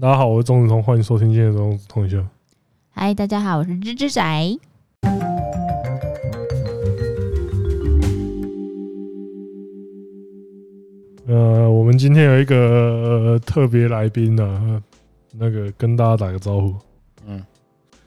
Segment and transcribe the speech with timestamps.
[0.00, 2.24] 大家好，我是钟子通，欢迎收听今天的钟子通秀。
[2.90, 4.22] 嗨，大家好，我是吱吱仔。
[11.26, 14.80] 呃，我们今天有一个特别来宾呢，
[15.32, 16.76] 那个跟大家打个招呼。
[17.26, 17.42] 嗯，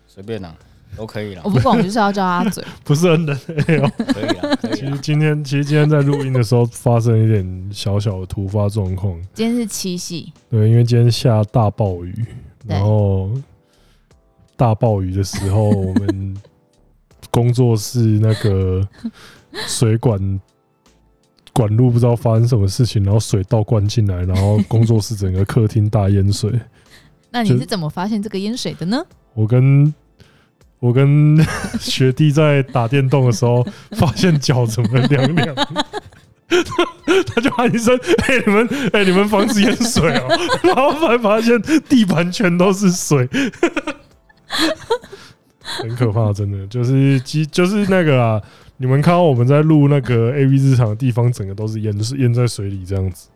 [0.08, 0.55] 随便啦，
[0.96, 1.42] 都可以啦。
[1.44, 2.64] 我不管，我就是要叫他嘴。
[2.86, 4.55] 不是很冷，可以啦。
[4.82, 9.14] 其实今天，其实今天在录音的时候发生一点小小的突发状况。
[9.32, 10.34] 今天是七夕。
[10.50, 12.25] 对，因为今天下大暴雨，
[12.65, 13.29] 然后
[14.56, 16.36] 大暴雨的时候，我们
[17.29, 18.82] 工作室那个
[19.68, 20.42] 水管
[21.54, 26.51] 管路不知道发生什么事情，然后水倒灌进来，然后工作室整个客厅大淹水。
[27.29, 29.06] 那你是怎么发现这个淹水的呢？
[29.36, 29.93] 我跟
[30.82, 31.38] 我跟
[31.80, 35.56] 学弟在打电动的时候， 发现脚怎么凉凉。
[37.34, 40.28] 他就喊一声：“哎、欸，你们，哎、欸，你们房子淹水哦！”
[40.64, 43.30] 然后才发现地板全都是水，
[45.62, 48.42] 很可怕，真的就是机，就是那个啊！
[48.78, 53.30] 你们看到我们在录那个 AV 日常的地方，整个都是淹水，淹在水里这样子。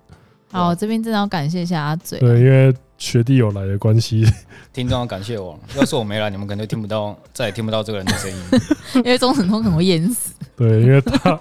[0.52, 4.26] 好，我这边真的要感谢一下阿嘴，对，因为学弟有来的关系，
[4.74, 5.60] 听众要感谢我。
[5.76, 8.38] 要是我没来，你们可能就听不到，再也听不到这个人的声音，
[9.04, 10.34] 因为钟子通可能会淹死。
[10.56, 11.38] 对，因为他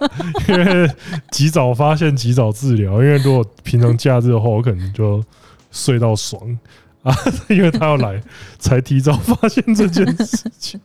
[0.49, 0.91] 因为
[1.31, 2.95] 及早发现，及早治疗。
[2.95, 5.25] 因为如果平常假日的话，我可能就
[5.71, 6.59] 睡到爽
[7.05, 7.15] 啊。
[7.49, 8.21] 因为他要来，
[8.59, 10.81] 才提早发现这件事情。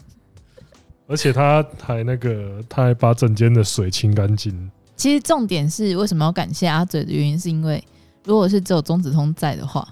[1.07, 4.69] 而且他还那个，他还把整间的水清干净。
[4.95, 7.83] 其实重点是为什么要感谢阿嘴的原因，是因为
[8.25, 9.87] 如果是只有钟子通在的话，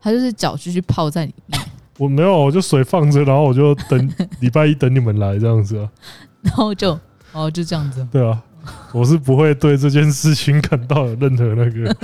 [0.00, 1.60] 他就是脚继续泡在里面。
[1.98, 5.90] 我没有，我就水放着，然后我就等礼拜一等你们来这样子啊。
[6.42, 6.98] 然后就。
[7.32, 8.04] 哦，就这样子。
[8.10, 8.42] 对啊，
[8.92, 11.96] 我是不会对这件事情感到有任何那个，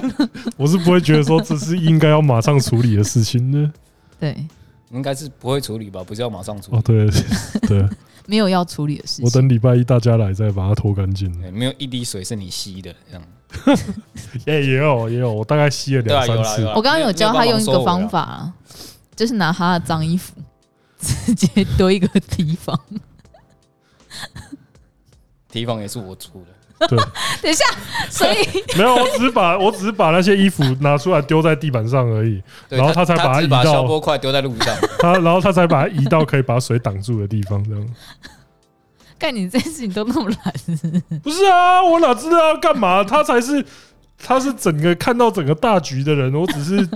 [0.58, 3.72] 我是不会觉得说这是应该要马上处理的事情的。
[4.20, 4.46] 对，
[4.90, 6.04] 应该是不会处理吧？
[6.04, 6.76] 不是要马上处理？
[6.76, 7.08] 哦，对
[7.66, 7.88] 对，
[8.26, 9.24] 没有要处理的事情。
[9.24, 11.34] 我等礼拜一大家来再把它拖干净。
[11.50, 13.22] 没有一滴水是你吸的，这样。
[14.46, 16.64] 也也有也有，我大概吸了两三次。
[16.74, 18.50] 我刚刚有教他用一个方法，
[19.16, 20.34] 就是拿他的脏衣服
[21.00, 22.78] 直接丢一个提防。
[25.50, 26.88] 提防也是我出的。
[26.88, 26.98] 对，
[27.40, 27.64] 等一下，
[28.10, 28.36] 所以
[28.76, 37.88] 没有，我只是把我只是把那些衣服拿出来丢在地板上而已，然后他才把它移到消波块丢在路上，他然后他才把它移到可以把水挡住的地方，这样。
[39.24, 40.54] 干你这件事情都那么懒？
[41.22, 43.02] 不是啊，我哪知道要干嘛？
[43.02, 43.64] 他才是
[44.18, 46.86] 他是整个看到整个大局的人，我只是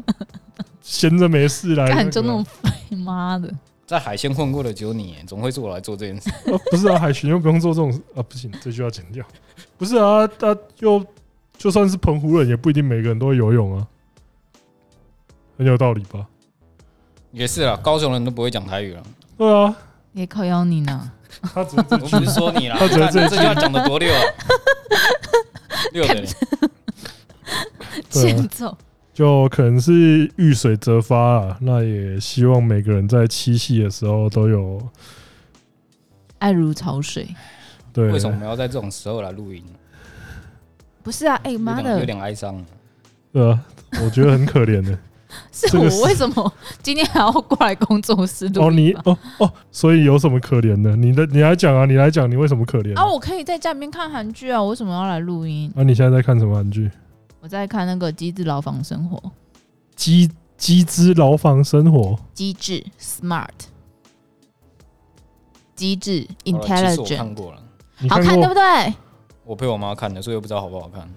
[0.83, 3.51] 闲着没事来干就那种废妈的。
[3.87, 6.31] 在海鲜混过的只有你，总会是我来做这件事。
[6.71, 9.25] 不是啊，海巡又不用做这种啊，不行，这句要剪掉。
[9.79, 11.03] 不是啊，他又
[11.57, 13.87] 就算是澎湖人，也不一定每个人都会游泳啊，
[15.57, 16.27] 很有道理吧？
[17.33, 19.03] 也是啊，高雄人都不会讲台语了。
[19.39, 19.75] 对啊，
[20.13, 21.13] 也靠邀你呢。
[21.55, 24.21] 他只是不是说你了，他觉得这句话讲的多溜啊，
[25.93, 26.25] 溜的。
[28.11, 28.77] 欠揍。
[29.13, 34.81] 就可能是遇水则发啊，那也希望每个人在七夕的时候都有
[36.39, 37.27] 爱如潮水。
[37.93, 39.65] 对，为什么我们要在这种时候来录音？
[41.03, 42.65] 不是啊，哎妈的，有点哀伤。
[43.33, 43.61] 对啊，
[44.05, 44.97] 我觉得很可怜的。
[45.53, 48.67] 是我为什么今天还要过来工作室录？
[48.67, 50.95] 哦，你哦哦，所以有什么可怜的？
[50.97, 53.07] 你的你来讲啊，你来讲，你为什么可怜啊？
[53.07, 55.73] 我可以在家里面看韩剧啊，我为什么要来录音？
[55.77, 56.91] 啊，你现在在看什么韩剧？
[57.41, 59.17] 我在看那个《机智牢房生活》。
[59.95, 63.49] 机机智牢房生活，机智 smart，
[65.75, 67.17] 机智 intelligent。
[67.17, 67.63] 看过了，
[68.09, 68.95] 好看对不对？
[69.45, 71.09] 我陪我妈看的，所以我不知道好不好看，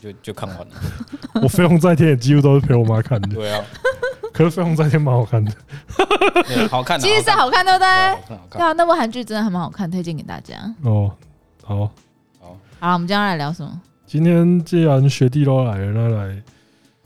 [0.00, 0.66] 就就看完了。
[1.42, 3.28] 我飞鸿在天也几乎都是陪我妈看的。
[3.28, 3.64] 对啊，
[4.32, 5.52] 可是飞鸿在天蛮好看的，
[6.70, 8.38] 好看，其实是好看对不对？
[8.50, 10.56] 对啊，那部韩剧真的还蛮好看，推荐给大家。
[10.82, 11.10] 哦，
[11.62, 11.76] 好，
[12.40, 13.80] 好，好，我们今天来聊什么？
[14.06, 16.42] 今天既然学弟都来了，那来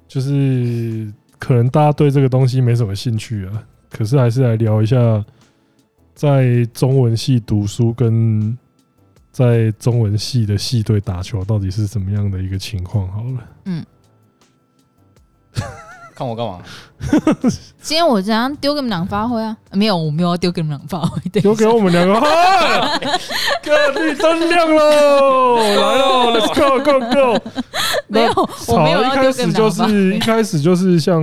[0.08, 4.96] 就是可能大家对这个东西没什么兴趣啊，可是还是来聊一下，
[6.14, 8.56] 在中文系读书跟
[9.34, 13.10] 在中文系的系队打球到底是怎么样的一个情况？
[13.10, 13.84] 好了，嗯。
[16.14, 16.62] 看我干嘛？
[17.82, 19.56] 今天我这样丢给你们两个发挥啊？
[19.72, 22.14] 没有，我没有要丢给你们两个发挥，丢给我们两个。
[23.60, 25.56] 哥，绿灯亮喽！
[25.56, 27.50] 来喽，Let's go go go！
[28.06, 28.32] 没有，
[28.68, 31.20] 我没有一开始就是一开始就是像，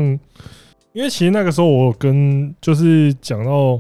[0.92, 3.80] 因为其实那个时候我有跟就是讲到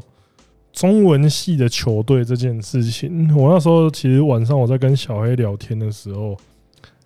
[0.71, 6.37] 中文系的球队这件事情，我那时候其实晚上我在跟小黑聊天的时候。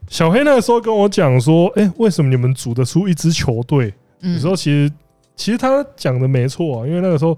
[0.08, 3.92] 小黑那个时候跟我讲说：“哎，为什么你们组得出一支球队？
[4.22, 4.92] 有时候其实
[5.36, 7.36] 其实他讲的没错啊，因为那个时候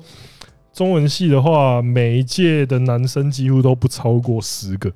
[0.74, 4.92] 中文系的话，每一届的男生几乎都不超过十个。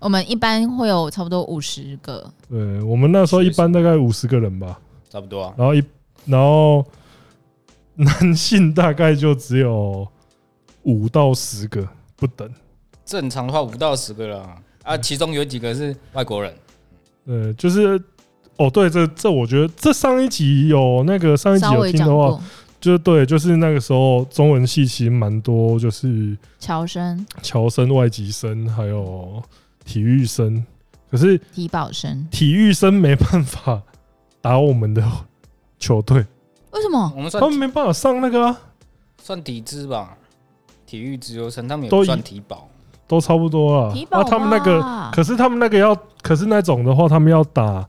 [0.00, 2.28] 我们一般会有差不多五十个。
[2.48, 4.80] 对，我们那时候一般大概五十个人吧，
[5.10, 5.54] 差不多啊。
[5.58, 5.84] 然后一
[6.24, 6.82] 然后
[7.96, 10.08] 男性大概就只有
[10.82, 11.86] 五到十个
[12.16, 12.48] 不等。
[13.04, 16.54] 正常的话五到十个啦啊，其中有几个是外国人。
[17.26, 18.00] 呃，就是
[18.56, 22.40] 哦，对，这这我觉得这上一集有那个上一集有听的话，
[22.80, 29.42] 就是对，就是那个时候中文系其实蛮多，就是侨生、侨生、外籍生，还有。
[29.84, 30.64] 体育生，
[31.10, 33.82] 可是体保生，体育生没办法
[34.40, 35.02] 打我们的
[35.76, 36.24] 球队，
[36.70, 37.12] 为什么？
[37.16, 38.60] 我们他们没办法上那个啊，
[39.20, 40.16] 算底资吧，
[40.92, 42.68] 体育自由生，他们也算体保，
[43.08, 43.94] 都差不多啊。
[43.94, 47.88] 体保，他们那个，可是他们那个要，可是那种的话，他们要打，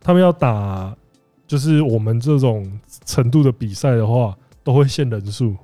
[0.00, 0.96] 他们要打，
[1.46, 5.54] 就是我们这种程度的比赛的话，都会限人数。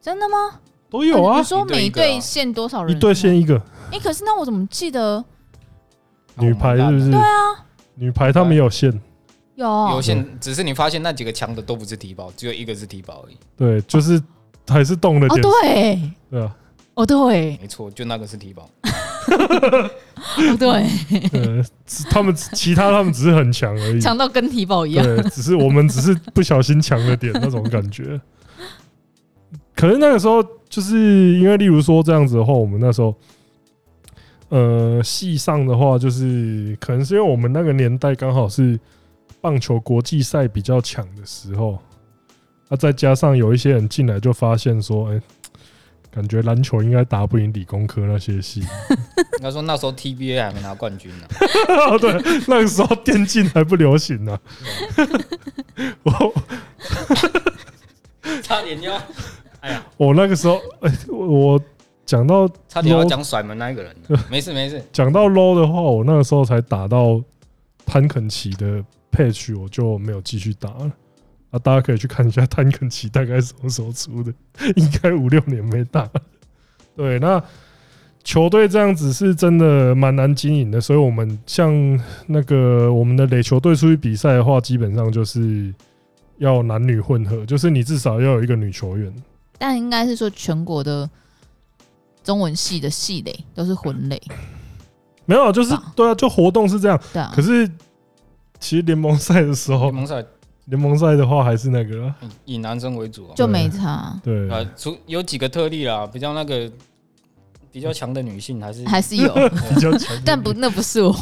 [0.00, 0.58] 真的吗？
[0.88, 1.36] 都有啊。
[1.36, 2.96] 你说每队限多少人？
[2.96, 3.60] 一队限一个。
[3.90, 5.22] 哎，可是那我怎么记得
[6.36, 7.10] 女排是不是？
[7.10, 7.66] 对啊，
[7.96, 8.90] 女排他们有限，
[9.56, 13.36] 有有限，只是你发现那几个强的都不是体保，只有一个是体保而已。
[13.54, 14.18] 对，就是
[14.68, 15.40] 还是动了点。
[15.40, 16.00] 对，
[16.30, 16.56] 对啊，
[16.94, 18.68] 哦对，没错，就那个是体保。
[19.28, 20.68] 哦对，
[21.32, 21.64] 呃，
[22.10, 25.04] 他们其他他们只是很强而已，强到跟体保一样。
[25.04, 28.20] 对，只是我们只是不小心强了点那种感觉。
[29.74, 33.14] 可能那个时候，就是因为例如说这样子的话，我们那时候。
[34.54, 38.78] 呃，系上的话，就是可能是因为我们那个年代刚好是
[39.40, 41.78] 棒球国际赛比较强的时候，
[42.72, 45.20] 那再加上有一些人进来就发现说，哎，
[46.10, 48.60] 感觉篮球应该打不赢理工科那些系。
[49.36, 51.28] 应该说那时候 TBA 还没拿冠军呢。
[51.98, 52.14] 对，
[52.48, 54.40] 那个时候电竞还不流行呢。
[56.02, 56.34] 我
[58.42, 58.98] 差点要，
[59.60, 61.60] 哎呀，我那个时候，哎，我。
[62.04, 63.94] 讲到差点要讲甩门那一个人，
[64.28, 64.82] 没事没事。
[64.92, 67.22] 讲到 low 的话，我那个时候才打到
[67.86, 70.90] 潘肯奇的 patch，我就没有继续打了。
[71.52, 74.32] 啊，大家可以去看一下探肯奇大概什么时候出的，
[74.74, 76.10] 应该五六年没打。
[76.96, 77.40] 对，那
[78.24, 81.72] 球队这样子是真的蛮难经营的，所以我们像
[82.26, 85.72] 那个我们的垒球队出去比赛的话，基本上就是
[86.38, 89.14] 要男女混合，就是你至少要有一个女球员。
[89.58, 91.08] 但应该是说全国的。
[92.24, 94.16] 中文系的系垒都是混垒，
[95.24, 96.96] 没有，就是对啊，就活动是这样。
[97.12, 97.32] 对啊。
[97.34, 97.68] 可是
[98.60, 100.24] 其实联盟赛的时候，联盟赛
[100.66, 102.12] 联盟赛的话还是那个。
[102.44, 104.18] 以男生为主，就没差。
[104.22, 104.48] 对。
[104.50, 106.70] 啊，除有几个特例啦，比较那个
[107.70, 109.32] 比较强的女性还是还是有。
[109.74, 111.12] 比较强，但不那不是我。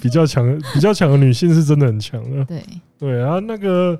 [0.00, 2.44] 比较强比较强的女性是真的很强的。
[2.44, 2.62] 对。
[2.98, 3.98] 对啊，那个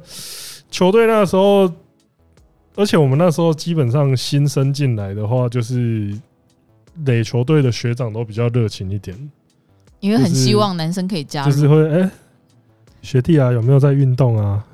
[0.70, 1.73] 球队那个时候，
[2.76, 6.17] 而且我们那时候基本上新生进来的话就是。
[7.06, 9.19] 垒球队的学长都比较热情一点，
[9.99, 12.08] 因为很希望男生可以加入，就是会哎，
[13.02, 14.64] 学弟啊，有没有在运动啊？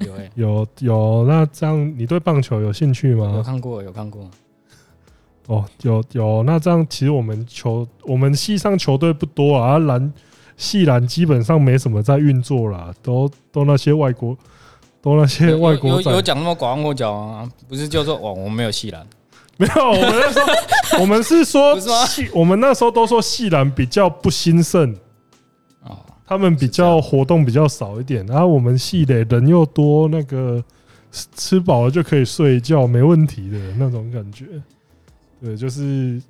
[0.00, 0.06] 有
[0.36, 3.32] 有有有，那这样你对棒球有兴趣吗？
[3.36, 4.28] 有看过有看过。
[5.46, 10.12] 哦，有有，那这样其实我们球我们系上球队不多啊，篮
[10.56, 14.36] 系篮基本上没什么在运作啦，都都那些外国，
[15.02, 17.48] 都那些外国有有讲那么广我讲啊？
[17.68, 19.06] 不是就说哦，我们没有系篮。
[19.56, 21.78] 没有，我们那时候我们是说
[22.08, 24.96] 系，我们那时候都说系篮比较不兴盛，
[26.26, 30.62] 他们比较活动比较少一点，然后我们系的人又多，那个
[31.36, 34.46] 吃饱了就可以睡觉，没问题的那种感觉。
[35.42, 36.20] 对，就是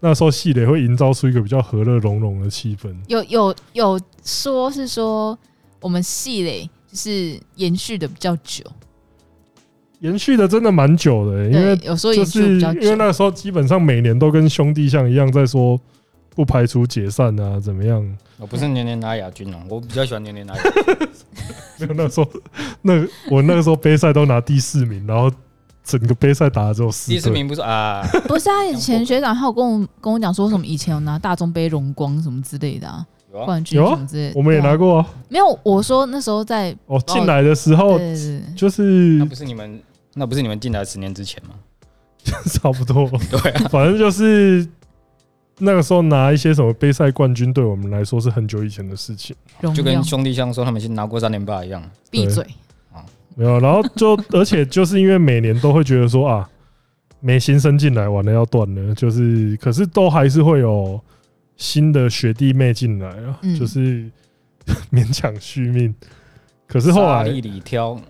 [0.00, 2.94] 那时候系的会营造出一个比较和乐融融的气氛。
[3.06, 5.36] 有有有说是说
[5.80, 8.64] 我们系嘞，就是延续的比较久。
[10.00, 15.80] 延续的真的蛮久的，因为有时候就是因为那个时候基本上每年都跟兄弟像一样在说，
[16.38, 18.16] 不排除解散啊，怎么样？
[18.36, 20.72] 我不是年年拿亚军啊，我比较喜欢年年拿亚军。
[21.80, 22.30] 没有那时候，
[22.80, 22.92] 那
[23.28, 25.28] 我那个时候杯赛都拿第四名，然后
[25.82, 27.10] 整个杯赛打了之后四。
[27.10, 28.06] 第四名不是啊？
[28.28, 33.04] 不是啊，以前学长还有跟我跟我讲说什么以前有拿大中杯荣光什么之类的啊。
[33.44, 35.08] 冠军什么之类的，我们也拿过啊。
[35.28, 37.98] 没有，我说那时候在哦进来的时候，
[38.54, 38.84] 就是
[39.18, 39.82] 那不是你们。
[40.14, 41.54] 那不是你们进来十年之前吗？
[42.52, 44.64] 差不多， 对啊，反正就是
[45.58, 49.34] 那个时候拿一些什么杯赛冠军，对我们来说是很久以前的事情，
[49.74, 51.82] 就跟兄弟相说他们先拿过三连霸一样。
[52.10, 52.44] 闭嘴
[52.92, 53.04] 啊！
[53.34, 56.48] 没有，然后就而且就是因为每年都会觉得说啊，
[57.20, 61.00] 没新生进来，完了要断了，就是可是都还是会有
[61.56, 64.08] 新的学弟妹进来啊，就是
[64.92, 65.94] 勉强续命。
[66.66, 68.00] 可是后来里挑。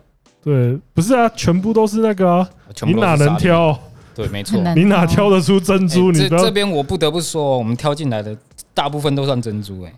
[0.41, 2.49] 对，不是啊，全部都是那个啊，
[2.87, 3.15] 你哪？
[3.17, 3.79] 能挑？
[4.19, 4.61] 对，没错。
[4.75, 6.13] 你哪挑得出珍珠？
[6.13, 8.37] 欸你这这边我不得不说，我们挑进来的
[8.75, 9.95] 大部分都算珍珠哎、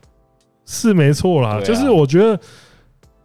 [0.66, 2.38] 是没错啦，啊就是我觉得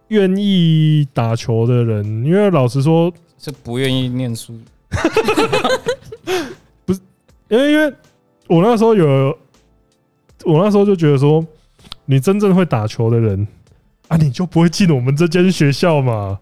[0.08, 4.58] 愿意打球的人，因为老实说，是不愿意念书。
[6.86, 7.00] 不是
[7.48, 7.92] 因为因为
[8.46, 9.38] 我那时候有，
[10.46, 11.44] 我那时候就觉得说，
[12.06, 13.46] 你真正会打球的人
[14.08, 16.38] 啊，你就不会进我们这间学校嘛。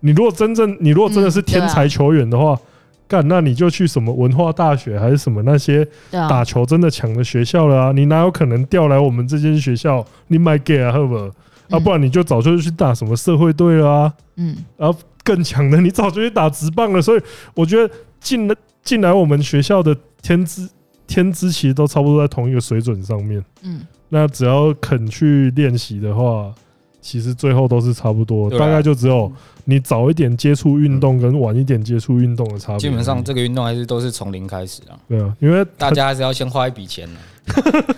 [0.00, 2.60] 你如果真正，你如果真的是天才球员的话，
[3.08, 7.92] 干、那你就去什么文化大学还是什么那些打球真的强的学校了啊！
[7.92, 10.04] 你哪有可能调来我们这间学校？
[10.26, 11.30] 你买给啊，好不好？
[11.70, 14.14] 啊，不然你就早就去打什么社会队了啊！
[14.36, 17.00] 嗯，然后更强的，你早就去打职棒了。
[17.00, 17.22] 所以
[17.54, 20.68] 我觉得进了进来我们学校的天资
[21.06, 23.42] 天资其实都差不多在同一个水准上面。
[23.62, 26.52] 嗯，那只要肯去练习的话，
[27.00, 29.30] 其实最后都是差不多，大概就只有
[29.64, 32.78] 你早一点接触运动跟晚一点接触运动的差别。
[32.78, 37.94] 基本上这个运动还是都是从零开始啊，对啊，因为大家还是要先花一笔钱的。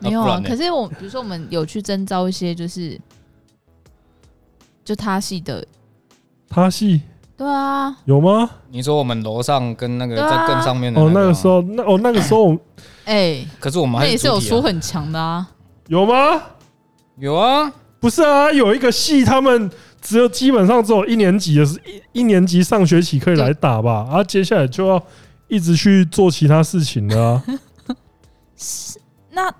[0.00, 0.40] 没有啊。
[0.44, 2.98] 可是我比如说我们有去征招一些，就是
[4.84, 5.66] 就他系的，
[6.48, 7.02] 他系
[7.36, 8.48] 对啊，有吗？
[8.70, 12.56] 你说我们楼上跟那个在更上面的哦，那个时候，那哦那个时候
[13.04, 15.48] 哎，可是我们那也是有说很强的啊。
[15.88, 16.40] 有吗？
[17.22, 21.80] 有啊，不是啊，有一个系他们只有基本上只有一年级的是
[22.12, 25.00] 一一年级上学期可以来打吧，啊，接下来就要
[25.46, 27.44] 一直去做其他事情了啊。
[29.30, 29.54] 那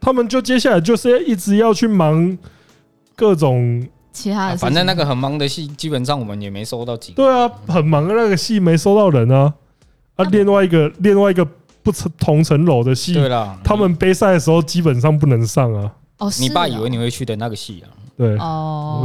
[0.00, 2.38] 他们就接下来就是一直要去忙
[3.14, 4.60] 各种，其他的事情。
[4.60, 7.16] 反正那个很忙的戏，基本上我们也没收到几个。
[7.16, 9.52] 对啊，很忙的那个戏没收到人啊，
[10.16, 11.46] 啊，另外一个另外一个
[11.82, 15.92] 不层同层楼的戏，对啦，他们杯赛的时候基本上不能上啊。
[16.20, 17.90] 哦，你爸以哦为你会去的那个戏啊？
[18.16, 19.04] 对，哦，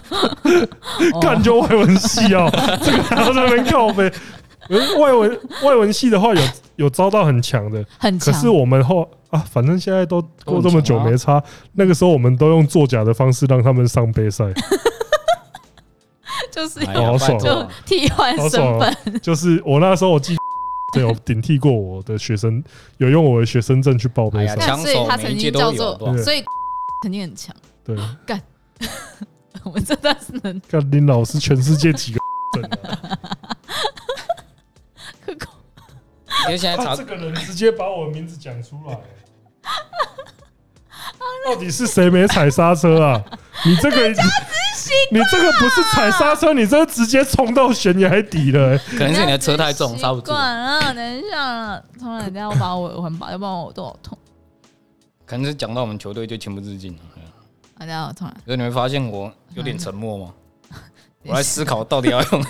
[1.20, 2.48] 干就外文系哦，
[2.82, 4.10] 这个还要在那边靠背。
[4.98, 6.40] 外文外文系的话有
[6.76, 8.32] 有招到很强的，很强。
[8.32, 11.42] 可是我们后啊，反正现在都过这么久没差。
[11.74, 14.44] 那个时候我们都用作假的方式让他们上杯赛，
[16.50, 20.34] 就是好爽就替换身份哦，就是我那时候我记
[20.94, 22.62] 得有顶替过我的学生，
[22.98, 24.66] 有用我的学生证去报杯赛哎呀，。
[24.66, 26.44] 枪所以手每届他曾经都有，叫做所以
[27.02, 27.54] 肯定很强。
[27.84, 27.96] 对，
[28.26, 28.40] 干
[29.64, 32.20] 我们真的是能干林老师全世界几个？
[35.24, 35.52] 可口
[36.46, 38.98] 因为现在查他这个人直接把我的名字讲出来，
[41.46, 43.22] 到底是谁没踩刹车啊？
[43.64, 48.78] 你这个，你这个不是踩刹车，你这直接冲到悬崖底了、欸。
[48.98, 50.56] 可能是你的车太重，刹不住习惯。
[50.56, 54.16] 了，等一下了，重来，等一下我把我耳环保，要不然我都好痛。
[55.26, 57.00] 可能是讲到我们球队就情不自禁了。
[57.76, 58.34] 啊，等一下我重来。
[58.44, 60.34] 所以你会发现我有点沉默吗？
[61.26, 62.44] 我来思考到底要用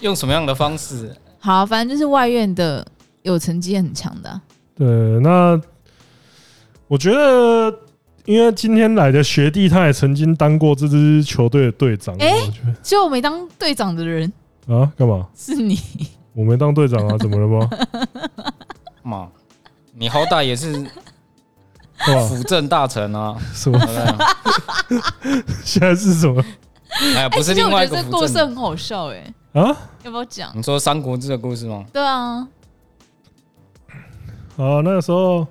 [0.00, 1.14] 用什么样的方式。
[1.38, 2.84] 好，反正就是外院的
[3.22, 4.40] 有成绩很强的啊、
[4.76, 4.86] 对，
[5.20, 5.60] 那
[6.90, 7.72] 我觉得，
[8.24, 12.12] 因为今天来的学弟，他也曾经当过这支球队的队长。
[12.16, 14.30] 欸我觉得结果我没当队长的人
[14.66, 15.28] 啊，干嘛？
[15.36, 15.78] 是你，
[16.32, 17.16] 我没当队长啊？
[17.16, 17.70] 怎么了吗？
[19.04, 19.28] 嘛，
[19.94, 20.84] 你好歹也是？
[22.28, 23.86] 辅政大臣啊，什么对？
[24.88, 25.42] 不对？
[25.62, 26.42] 现在是什么
[27.14, 28.28] 哎，不是欸其实另外一个我觉得这故辅政。
[28.32, 29.76] 事很好笑哎、啊？
[30.02, 30.50] 要不要讲？
[30.56, 31.84] 你说《三国志》的故事吗？
[31.92, 32.48] 对啊，
[34.56, 35.46] 啊，那个时候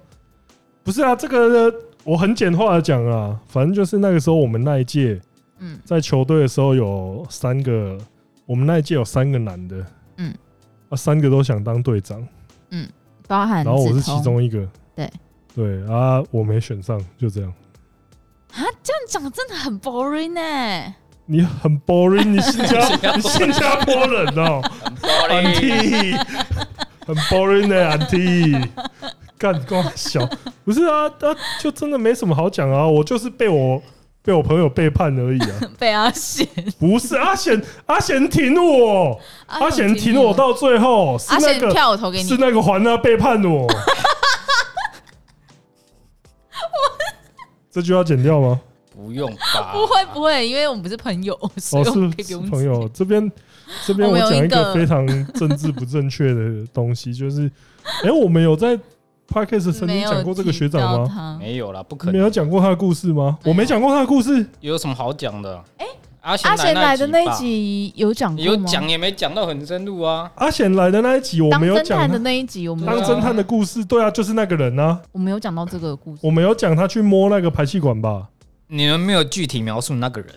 [0.89, 1.71] 不是啊，这个
[2.03, 5.21] 我很简化的讲啊，反正就是那个时候我们那一届
[5.59, 5.79] 嗯。
[5.85, 7.95] 在球队的时候有三个，
[8.47, 9.85] 我们那一届有三个男的，
[10.17, 10.33] 嗯，
[10.89, 12.27] 啊，三个都想当队长，
[12.71, 12.89] 嗯
[13.27, 15.07] 包含然后我是其中一个，对。
[15.53, 17.53] 对啊，我没选上，就这样。
[18.53, 20.95] 啊，这样讲真的很 boring 呢、
[21.27, 22.79] 你很 boring，你新加
[23.15, 26.17] 你新加坡人哦、 很 boring，，
[27.05, 28.57] 很 boring 的安迪，
[29.39, 30.19] 干光小，
[30.65, 33.81] 不是啊，啊，就真的没什么好讲啊，我就是被我
[34.21, 36.45] 被我朋友背叛而已啊， 被阿贤，
[36.77, 39.17] 不是阿贤，阿贤挺我，
[39.47, 43.65] 阿贤挺我到最后是阿那个贤票我投给是你，那个环啊背叛我，
[47.71, 48.59] 这句要剪掉吗？
[48.93, 49.71] 不用吧？
[49.71, 52.79] 不会不会，因为我们不是朋友，所哦，以我们是是可以不用朋友。
[52.81, 52.91] 剪。
[52.93, 53.31] 这边
[53.85, 54.73] 这边我讲一个一个。
[54.75, 57.49] 非常政治不正确的东西，就是，
[58.03, 58.77] 哎，我们有在
[59.29, 61.37] podcast 曾经讲过这个学长吗？
[61.39, 62.29] 没有啦，不可能没有。
[62.29, 63.37] 讲过他的故事吗？
[63.43, 64.45] 没有我没讲过他的故事。
[64.61, 65.63] 有什么好讲的？
[65.77, 65.85] 哎，
[66.21, 68.51] 阿阿贤来的那一集有讲过吗？
[68.51, 70.31] 有讲也没讲到很深入啊。
[70.35, 76.19] 阿贤来的那一集我当没有讲侦探的那一集，我们有当侦探的故事，对啊，就是那个人啊，我没有讲到这个故事。
[76.23, 78.27] 我没有讲他去摸那个排气管吧？
[78.67, 80.29] 你们没有具体描述那个人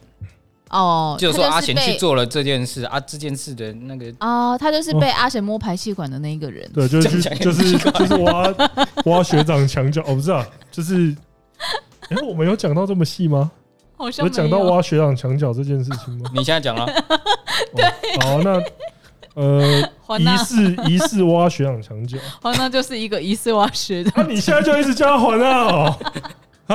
[0.73, 6.69] 哦，就是说阿贤去做了这件事啊，这件事的那个哦，他就是被阿贤摸排气管的那一个人。
[6.73, 8.55] 对，就是就是就是挖
[9.05, 11.15] 挖学长墙角，哦，不是啊，就是，
[12.09, 13.51] 哎，我们有讲到这么细吗？
[13.97, 16.31] 好像有讲到挖学长墙角这件事情吗？
[16.35, 16.87] 你现在讲了，
[17.77, 17.85] 对，
[18.25, 18.61] 好，那
[19.35, 19.81] 呃，
[20.19, 24.23] 疑似疑似挖学长墙角，环娜就是一个疑似挖学长那。
[24.25, 26.23] 你现在就一直叫他环娜哦，哈，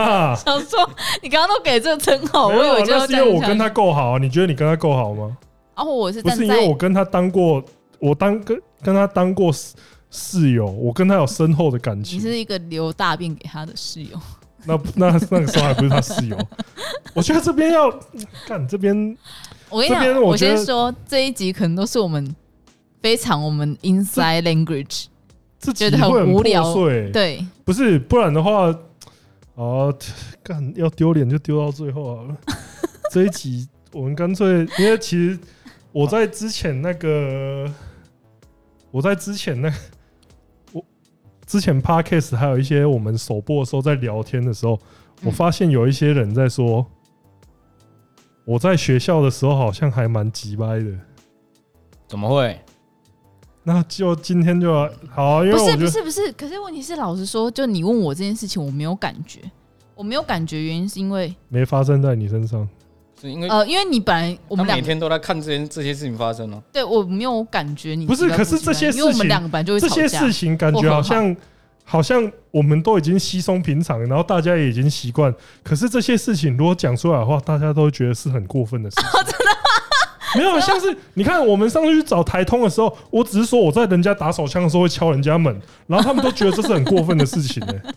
[0.44, 0.90] 想说
[1.22, 5.38] 你刚刚都给这个称号，我以为就是因为我跟他够好啊，你觉得你跟他够好吗？
[5.76, 7.64] 然后我是不是因为我跟他当过，
[8.00, 9.76] 我当跟跟他当过室
[10.10, 12.22] 室友，我跟他有深厚的感情你。
[12.22, 14.20] 是一个留大便给他的室友。
[14.66, 16.38] 那那那个时候还不是他室友，
[17.16, 17.90] 我觉得这边要
[18.48, 19.16] 干这边
[19.70, 22.36] 我跟你讲，我我先说这一集可能都是我们
[23.02, 25.06] 非常我们 inside language，
[25.58, 26.74] 自己觉得很无聊
[27.14, 28.76] 对，不是，不然的话，
[29.58, 29.92] 哦，
[30.44, 32.38] 干要丢脸就丢到最后好了。
[33.12, 35.40] 这一集我们干脆，因为其实
[35.92, 37.68] 我在之前那个，
[38.92, 39.76] 我在之前那个，
[40.74, 40.86] 我
[41.48, 44.80] 之前 podcast 还有一些我们首播的时候在聊天的时候，
[45.24, 46.86] 我发现有一些人在说，
[48.46, 50.92] 我在学校的时候好像还蛮急掰的。
[52.08, 52.60] 怎么会？
[53.68, 59.42] 那就今天就要好啊，因为不是不是不是，可是问题是，老实说，就你问我这件事情，我没有感觉，
[59.94, 62.66] 我没有感觉，原因是因为没发生在你身上。
[63.20, 66.64] 是因为呃，因为你本来我们每天都在看这件这些事情发生哦。
[66.72, 71.36] 对我没有感觉你不是可是这些因为我事情们两个本来就会这些事情感觉好像
[71.84, 75.34] 好像我们都已经稀松平常，然后大家也已经习惯。
[75.62, 79.10] 可是这些事情如果讲出来的话，大家都觉得是很过分的事情。
[80.36, 87.94] 没有，像是你看我们上次去找台通的时候，我只是说我在人家打手枪的时候会敲人家门，然后他们都觉得这是很过分的事情呢、欸。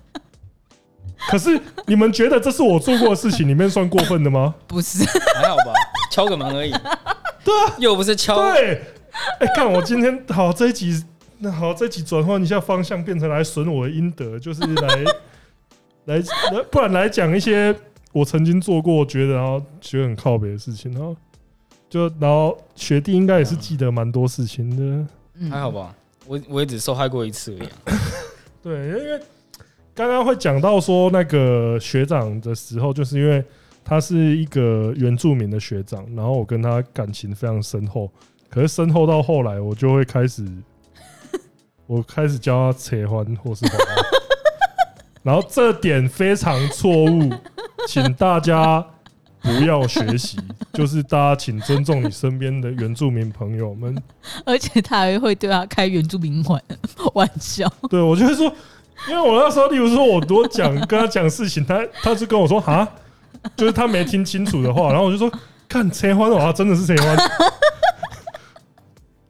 [1.29, 4.55] 可是你们觉得这是我做过的事情里面算过分的吗？
[4.67, 5.73] 不是，还好吧，
[6.11, 6.71] 敲个门而已。
[7.45, 8.37] 对啊，又不是敲。
[8.53, 8.83] 对，
[9.39, 11.05] 哎，看我今天好这一集，
[11.39, 14.89] 那好这一集转换一下方向，变成来损我的阴德，就是来
[16.07, 16.23] 来来，
[16.71, 17.75] 不然来讲一些
[18.13, 21.15] 我曾经做过，觉得然后觉得很靠北的事情，然后
[21.91, 25.51] 就然后学弟应该也是记得蛮多事情的，嗯。
[25.51, 25.95] 还好吧，
[26.27, 27.77] 我我也只受害过一次而已啊。
[28.63, 29.21] 对，因为
[29.95, 33.45] 刚刚会讲到说那个学长的时候，就是因为
[33.85, 38.11] 他是一个原住民的学长，然后我跟他感情非常深厚，
[38.49, 40.47] 可是深厚到后来，我就会开始，
[41.89, 43.85] 我开始教他扯欢或是什么，
[45.25, 47.31] 然后这点非常错误，
[47.89, 48.87] 请大家
[49.43, 50.39] 不要学习，
[50.75, 53.97] 就是大家请尊重你身边的原住民朋友们。
[54.45, 56.63] 而且他还会对他开原住民玩
[57.15, 57.71] 玩笑。
[57.89, 58.53] 对，我就会说，
[59.09, 62.87] 因为我那时候，例如说，我多讲跟他讲事情，他他就跟我说哈，
[63.57, 65.31] 就是他没听清楚的话，然后我就说，
[65.69, 67.17] 看切欢的话，真的是切欢，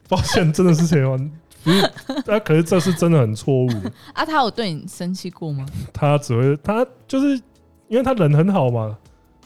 [0.09, 1.31] 抱歉，真的是切欢，
[1.63, 1.91] 不是，
[2.25, 5.65] 他可是这是真的很错误的， 啊，他有对你生气过吗？
[5.93, 7.39] 他只会他就是
[7.87, 8.97] 因为他人很好嘛，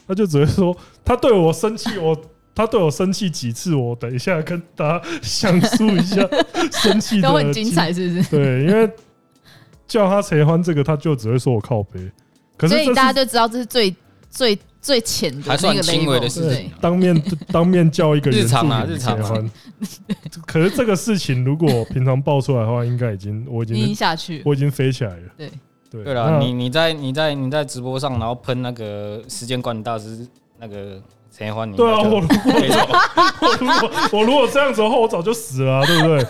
[0.06, 2.16] 他就只会说他对我生气，我
[2.54, 6.26] 他对我生气几次，我等一下跟大家详述一下
[6.72, 8.30] 生气的 都很精彩，是不是？
[8.30, 8.90] 对，因为
[9.86, 12.00] 叫他谁欢这个，他就只会说我靠背。
[12.56, 13.94] 可是所以大家就知道这是最
[14.30, 19.50] 最最浅的还算那个轻微的事情当面当面叫一个日常啊日常啊。
[20.46, 24.40] 可是这个事情如果平常爆出来的话，应该已经我已经经下去。
[24.44, 25.22] 我已经飞起来了。
[25.36, 25.50] 对
[26.04, 30.26] 对对了，你你在你在你在直播上，然后喷那个时间管理大师
[30.58, 32.80] 那个陈欢，你对啊，我如果 没错
[33.42, 36.26] 我如果我如果这样子的话，我早就死了啊，对不对？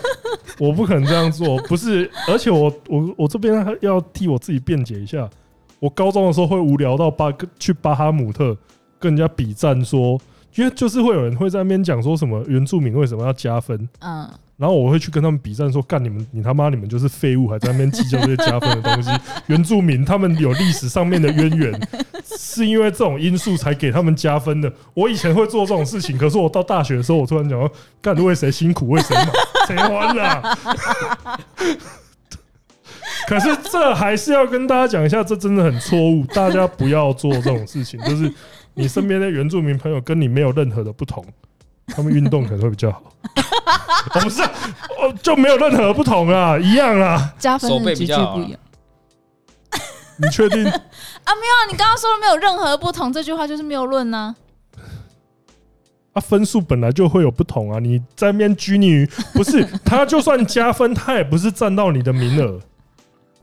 [0.59, 5.29] 我不可能这样做，不是，而且我我我这边还要替我自己辩解一下。
[5.79, 8.57] 我高中的时候会无聊到巴去巴哈姆特
[8.97, 10.19] 跟人家比战，说，
[10.55, 19.11] 因为就是会有人会在那边讲说什么原住民为什么要加分，嗯，然后我会去跟他们比战，说干你们，你他妈你们就是废物，还在那边计较这些加分的东西。
[19.45, 21.87] 原住民他们有历史上面的渊源，
[22.25, 24.73] 是因为这种因素才给他们加分的。
[24.95, 29.27] 我以前会做这种事情，可是我到大学的时候，我突然讲说，干为谁辛苦为谁忙，
[29.67, 30.57] 谁欢啊？
[33.27, 37.99] 可是这还是要跟大家讲一下，这真的很错误，大家不要做这种事情。
[38.01, 38.33] 就是
[38.73, 41.23] 你身边的原住民朋友跟你没有任何的不同，
[41.87, 43.01] 他们运动可能会比较好。
[44.15, 47.33] 我 不是，哦，就没有任何不同啊，一样啊。
[47.39, 48.59] 加分手的句句背比较不一样
[50.19, 50.65] 你确定？
[50.65, 50.71] 啊！
[51.35, 54.35] 没有啊，你刚刚说的没有任何不同，这句话就是谬论呢。
[56.13, 57.79] 啊，分数本来就会有不同啊。
[57.79, 62.59] 你在那边拘泥于不是他，就算加分，他也不是占到你的名额，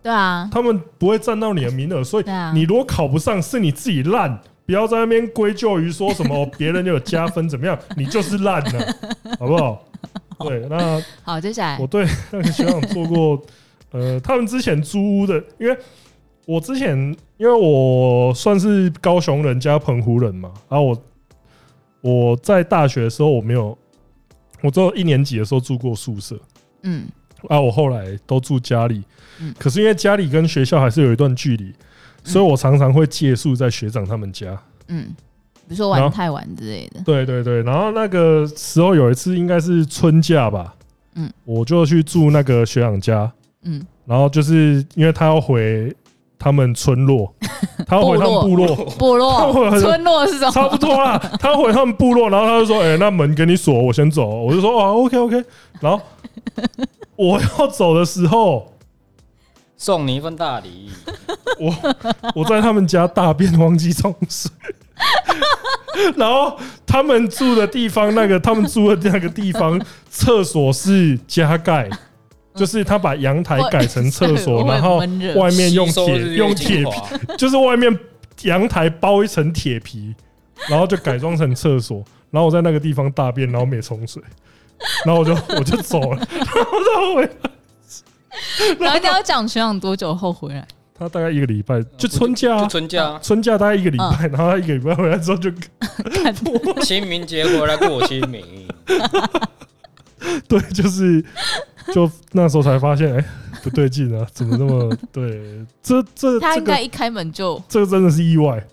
[0.02, 2.02] 对啊，他们不会占到你的名额。
[2.02, 8.96] 所以对啊你如果考不上，是你自己烂，不要在那边归咎于说什么别人有加分怎么样，你就是烂了，
[9.38, 9.84] 好不好？
[10.40, 11.78] 对，那好，接下来。
[11.78, 13.42] 我对 那个学长做过，
[13.92, 15.78] 呃，他们之前租屋的，因为
[16.46, 16.96] 我之前
[17.36, 21.02] 因为我算是高雄人加澎湖人嘛，然后我
[22.00, 23.76] 我在大学的时候我没有，
[24.62, 26.38] 我只有一年级的时候住过宿舍，
[26.82, 27.06] 嗯，
[27.48, 29.02] 啊，我后来都住家里，
[29.40, 31.72] 嗯，可是因为家里跟学校还是有一段距离，
[32.24, 34.58] 所以我常常会借宿在学长他们家，
[34.88, 35.14] 嗯。
[35.66, 40.74] 比如说玩太晚之类的，对对对，然后那个时候有一次应该是春假吧，
[41.14, 43.32] 嗯，我就去住那个学长家，
[43.62, 45.90] 嗯，然后就是因为他要回
[46.38, 47.34] 他们村落，
[47.88, 50.50] 他要回他们部落，部落，村落是什么？
[50.50, 55.42] 差不多啦，他要回他们部落，然后他就说：“哎，那门给你锁，我先走。”我就说：“哦，OK OK。”
[55.80, 55.98] 然后
[57.16, 58.70] 我要走的时候，
[59.84, 60.88] 送你一份大礼。
[61.58, 61.76] 我
[62.34, 64.50] 我在他们家大便忘记冲水。
[66.16, 71.90] 然后他们住的地方，那个他们住的那个地方，厕所是加盖，
[72.54, 74.96] 就是他把阳台改成厕所，然后
[75.36, 76.90] 外面用铁用铁皮，
[77.36, 77.94] 就是外面
[78.44, 80.14] 阳台包一层铁皮，
[80.66, 82.02] 然后就改装成厕所。
[82.30, 84.22] 然后我在那个地方大便，然后没冲水，
[85.04, 87.30] 然后我就我就走了， 然后再回来。
[88.80, 90.66] 然后你要讲学长多久后回来？
[90.96, 95.50] 他大概一个礼拜，就春假，就春假，春假大概一个礼拜，然后他一个礼拜回来之后就
[96.84, 98.44] 清明节回来过清明。
[100.48, 101.22] 对，就是
[101.92, 103.24] 就那时候才发现，哎，
[103.62, 105.66] 不对劲啊，怎么那么对？
[105.82, 108.64] 这这他应该一开门就这个真的是意外，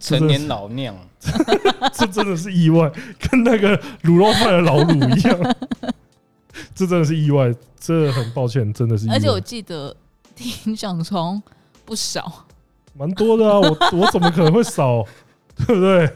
[0.00, 0.94] 成年老酿，
[1.94, 2.90] 这真的是意外，
[3.30, 5.56] 跟那个卤肉饭的老卤一样，
[6.74, 9.14] 这真的是意外，这很抱歉，真的是意外。
[9.14, 9.96] 而且我记得。
[10.34, 11.40] 听讲虫
[11.84, 12.46] 不少，
[12.94, 13.60] 蛮多的啊！
[13.60, 15.04] 我我怎么可能会少，
[15.58, 16.10] 对不对？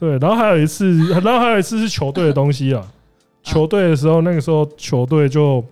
[0.00, 2.90] 对，然后还有一次，然后还有一次是球队的东西啊。
[3.44, 5.62] 球队的时候，那个时候球队就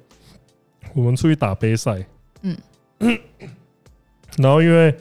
[0.95, 2.07] 我们出去打杯赛，
[2.43, 2.57] 嗯，
[4.37, 4.95] 然后因为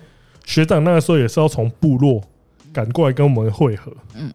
[0.45, 2.21] 学长那个时候也是要从部落
[2.71, 4.33] 赶过来跟我们会合，嗯，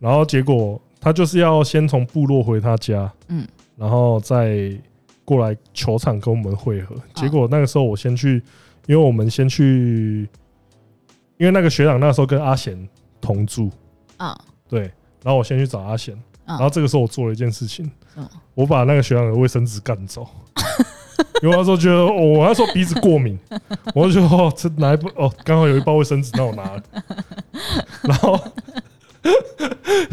[0.00, 4.76] 然后结果他就是要先从部落回他家，嗯，然后再。
[5.24, 8.40] 过来球场跟我们会合，结果那个时候我先去，
[8.86, 10.28] 因为我们先去，
[11.36, 12.88] 因为那个学长那时候跟阿贤
[13.20, 13.68] 同住。
[14.18, 14.38] 啊，
[14.68, 14.82] 对，
[15.24, 17.90] 然后我先去找阿贤，然后这个时候我做了一件事情，
[18.54, 20.24] 我把那个学长的卫生纸干走，
[21.42, 23.36] 因为那时候觉得我那时候鼻子过敏，
[23.96, 26.82] 我就说哦，这哪一包哦，刚好有一包卫生纸，那我拿了，
[28.02, 28.40] 然后。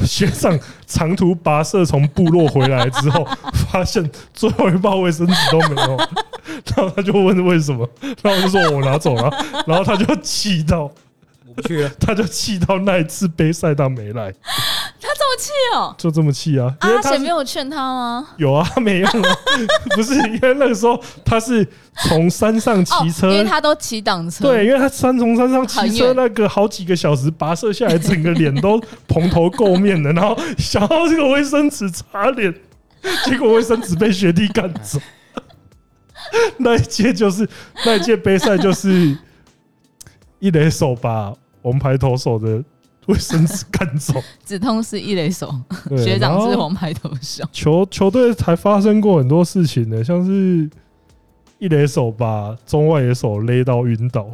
[0.06, 3.28] 学长长途跋涉从部落回来之后，
[3.72, 7.88] 发现最后一包卫生纸都没有，然后他就问为什么，
[8.22, 9.30] 然后我就说我拿走了，
[9.66, 10.92] 然后他就气到，
[11.56, 14.34] 不去了， 他就气到那一次杯赛他没来。
[15.06, 16.74] 他这么气哦，就这么气啊！
[16.80, 18.30] 阿贤没有劝他吗？
[18.38, 19.38] 有啊，没用啊，
[19.96, 21.68] 不是因为那个时候他是
[22.06, 32.54] 从山上骑车，因为他都骑挡车，对，因为他山从山上骑车那个好几个小时跋涉下来，整个脸都蓬头垢面的，然后想要这个卫生纸擦脸，
[33.26, 35.00] 结果卫生纸被学弟赶走。
[36.58, 37.48] 那一届就是
[37.86, 39.18] 那一届杯赛，就是
[40.40, 41.34] 一垒手把
[41.64, 42.64] 王牌投手的。
[43.08, 44.14] 卫生纸干走，
[44.46, 45.54] 止痛是一垒手，
[45.98, 47.44] 学长是红牌投手。
[47.52, 50.70] 球球队才发生过很多事情呢，像是
[51.60, 54.26] 一垒手把中外野手勒到晕倒。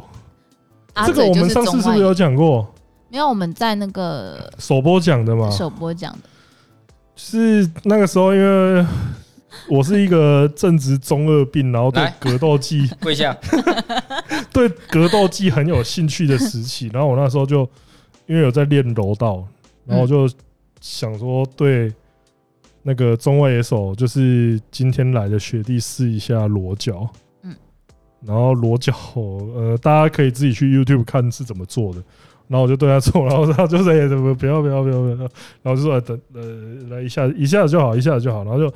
[1.04, 2.72] 这个我们上次是不是有讲过？
[3.08, 5.50] 没有，我们在那个首播讲的嘛。
[5.50, 6.28] 首播讲的，
[7.16, 8.86] 是那个时候，因为
[9.68, 13.36] 我是一个正值中二病，然后对格斗技 跪下，
[14.52, 17.68] 对格斗技很有兴趣的时期，然后我那时候就。
[18.26, 19.44] 因为有在练柔道，
[19.84, 20.30] 然后就
[20.80, 21.92] 想说对
[22.84, 27.08] 那个中外野手，就是今天来的学弟试一下裸脚。
[27.42, 27.52] 嗯，
[28.24, 32.00] 然后裸脚，呃，大家可以自己去 YouTube 看是怎么做的。
[32.46, 35.16] 然后我就对他做，然后他就说：“哎，怎么不要不要不要不要！”
[35.62, 36.40] 然后就说：“等呃，
[36.88, 38.72] 来一下一下子就好，一下子就好。”然后就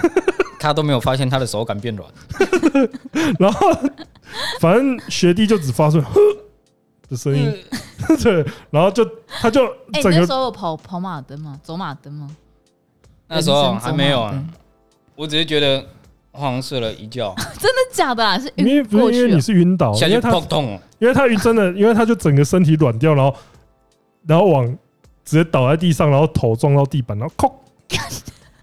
[0.58, 2.10] 他都没有发现他的手感变软，
[3.38, 3.72] 然后
[4.60, 6.02] 反正学弟就只发出。
[7.08, 7.56] 的声音，
[8.20, 11.56] 对，然后就他就哎，那时候有跑跑马灯吗？
[11.62, 12.28] 走马灯吗？
[13.28, 14.44] 那时候还没有啊，
[15.14, 15.86] 我只是觉得
[16.32, 18.36] 好像睡了一觉，真的假的啊？
[18.36, 23.32] 是因为不是因为你是晕倒，因为他痛，因为他晕真的，因为他就整个身体软掉，然后
[24.26, 24.66] 然后往
[25.24, 27.62] 直接倒在地上，然后头撞到地板，然后扣，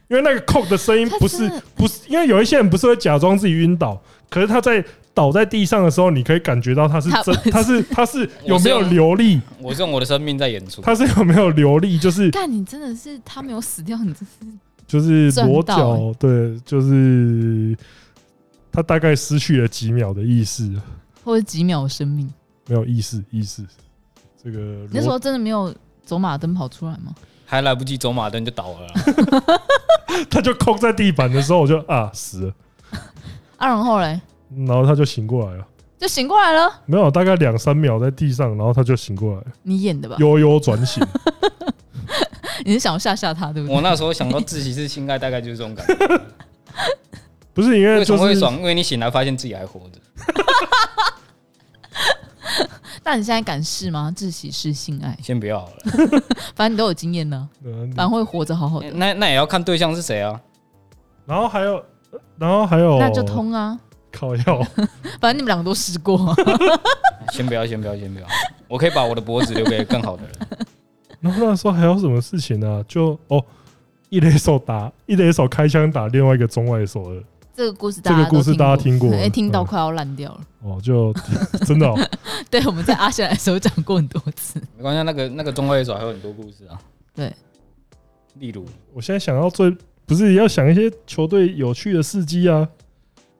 [0.09, 10.81] 因为那个扣的声音不是不是，因为有一些人不是会假装自己晕倒，可是他在倒在地上的时候，你可以感觉到他是真，他是他是有没有流力，我是用我的生命在演出。
[10.81, 14.47] 他是有没有流力，就是但你真的是他没有死掉，你真是
[14.85, 17.75] 就是裸脚，对，就是
[18.71, 20.71] 他大概失去了几秒的意识，
[21.23, 22.29] 或者几秒的生命。
[22.67, 23.63] 没有意识，意识。
[24.43, 27.13] 这个裸那时候真的没有走马灯跑出来吗？
[27.45, 29.59] 还来不及走马灯就倒了啦，
[30.29, 32.53] 他就空在地板的时候，我就啊死了，
[33.57, 34.19] 啊，然后嘞，
[34.65, 35.65] 然后他就醒过来了，
[35.99, 36.81] 就醒过来了。
[36.85, 40.15] 没有大概两三秒在地上，然后他就醒过来了，你演的吧？
[40.19, 41.05] 悠悠转醒。
[42.65, 43.75] 你是想要吓吓他，对不对？
[43.75, 46.21] 我那时候想到自己是性爱，大概就是这种感觉。
[47.53, 48.55] 不是因为为什么会爽？
[48.57, 49.99] 因为你醒来发现自己还活着。
[53.03, 54.13] 那你现在敢试吗？
[54.15, 56.21] 窒息式性爱，先不要好了，
[56.55, 60.39] 反正你都有经验呢，嗯反正会活着好好的，那那也要看对象是谁啊。
[61.25, 61.83] 然后还有，
[62.37, 63.79] 然后还有，那就通啊。
[64.11, 64.61] 靠药。
[65.19, 66.35] 反正你们两个都试过，
[67.31, 68.27] 先不要，先不要，先不要。
[68.67, 70.33] 我可以把我的脖子留给更好的人。
[71.19, 72.85] 然后那时候还有什么事情呢、啊？
[72.87, 73.43] 就哦，
[74.09, 77.23] 一垒手打一垒手开枪打另外一个中外手的
[77.55, 80.41] 这个故事，这个故事大家听过，哎，听到嗯快要烂掉了。
[80.63, 81.13] 哦，就
[81.65, 81.95] 真的、哦，
[82.49, 84.59] 对，我们在阿贤来的时候讲过很多次。
[84.75, 86.79] 没关系，那个那个中外手还有很多故事啊。
[87.13, 87.31] 对，
[88.39, 92.67] 例如我现在想要最不是要想一些球队有趣的事迹啊？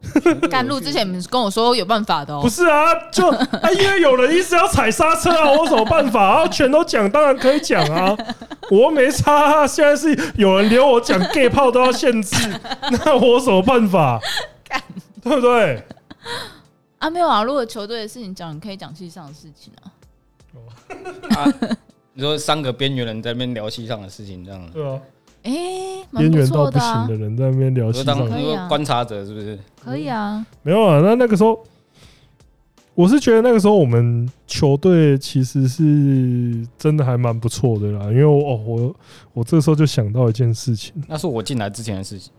[0.49, 6.47] 干路之前你们跟我说有办法的哦不，是啊，就啊， 因为有人一直要踩刹车啊，我有什么办法啊？
[6.47, 8.15] 全都讲，当然可以讲啊，
[8.69, 9.67] 我又没差啊。
[9.67, 12.35] 现在是有人连我讲 gay 炮都要限制，
[13.05, 14.19] 那我有什么办法？
[15.21, 15.83] 对不对？
[16.99, 19.91] 啊没有啊，如果球队的事情讲，你可以讲戏上的事情啊。
[21.37, 21.47] 啊，
[22.13, 24.99] 你说三个边缘人在那边聊戏上的事情，这样，对啊，
[25.43, 25.51] 哎，
[26.09, 29.59] 蛮不边缘到不行的，人在那边聊我说当西藏可以啊观察者是不是？
[29.83, 30.45] 可以啊。
[30.61, 31.61] 没有啊，那那个时候，
[32.95, 38.95] 我是觉得那个时候我们球队其实是真的还蛮不错的啦，因为我哦我
[39.33, 42.31] 我这个时候就想到一件事情，那是我进来之前的事情，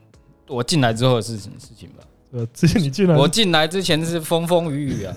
[0.48, 2.04] 我进来之后的事情事情吧。
[2.32, 5.14] 呃，之前你进来，我进来之前是风风雨雨啊，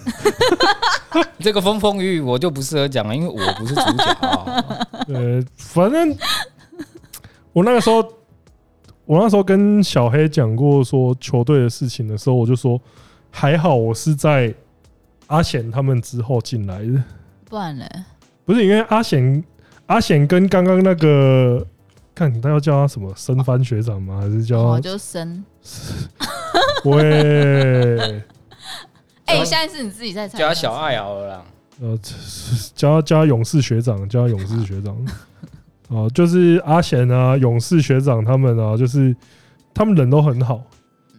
[1.40, 4.64] 这个风风雨雨我就不适合讲了，因为我不是主角啊。
[5.10, 6.16] 呃，反正
[7.58, 8.08] 我那个时候，
[9.06, 12.80] 我那时候跟小黑讲过说球队的事情的时候，我就说
[13.32, 14.54] 还好我是在
[15.26, 17.04] 阿贤他们之后进来的，
[17.50, 17.88] 不然呢？
[18.46, 19.44] 不是因为阿贤
[19.88, 21.66] 阿贤跟刚刚那个。
[22.14, 24.20] 看，他要叫他什么升帆学长吗？
[24.22, 25.44] 还是叫我就生。
[26.86, 28.00] 喂？
[29.26, 30.36] 哎，现在是你自己在猜。
[30.36, 31.46] 叫他小爱好了啦。
[31.80, 32.00] 呃，
[32.74, 34.98] 叫他叫勇士学长，加勇士学长。
[35.88, 39.16] 哦，就是阿贤啊，勇士学长他们啊，就是
[39.74, 40.64] 他们人都很好。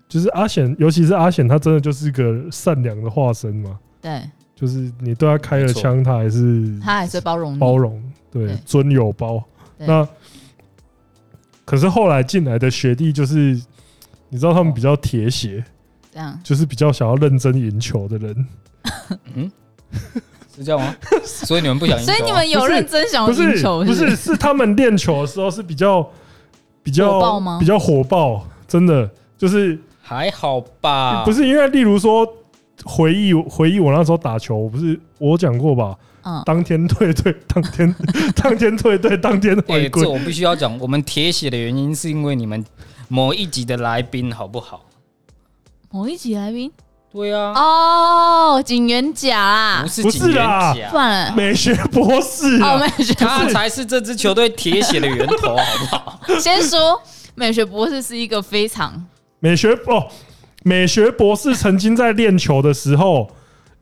[0.09, 3.79] 就是阿贤，尤其是阿贤，他真的就是个善良的化身嘛。
[4.01, 4.23] 对，
[4.55, 9.45] 就是你对他开了枪，他还是他还是包容包容，对对，尊有包。
[9.77, 10.09] 那
[11.67, 13.61] 可是后来进来的学弟，就是
[14.31, 15.63] 你知道他们比较铁血，
[16.11, 18.47] 这样就是比较想要认真赢球的人。
[19.35, 19.53] 嗯，
[20.59, 20.95] 是这样吗？
[21.25, 22.17] 所以你们不想赢球啊？
[22.17, 23.85] 所以你们有认真想要不是赢球？
[23.85, 26.07] 不是，是是他们练球的时候是比较
[26.83, 31.25] 比较火爆吗比较火爆，真的就是还好吧？
[31.25, 32.27] 不是因为例如说
[32.85, 35.97] 回忆回忆我那时候打球，我不是我讲过吧？
[36.25, 37.95] 嗯，当天退队， 当天
[38.35, 40.03] 当天退队，当天哎、回归。
[40.03, 42.63] 这我必须要讲，我们铁血的原因是因为你们
[43.07, 44.85] 某一集的来宾好不好？
[45.91, 46.71] 某一集来宾
[47.11, 56.39] 对啊，哦，警员甲啦不，是不警员啦甲，算了，美学博士哦，啊，美学他才是这支球队铁血的源头，好不好？
[56.39, 57.01] 先说
[57.35, 59.07] 美学博士是一个非常
[59.41, 60.07] 美学哦，
[60.65, 63.31] 美学博士曾经在练球的时候，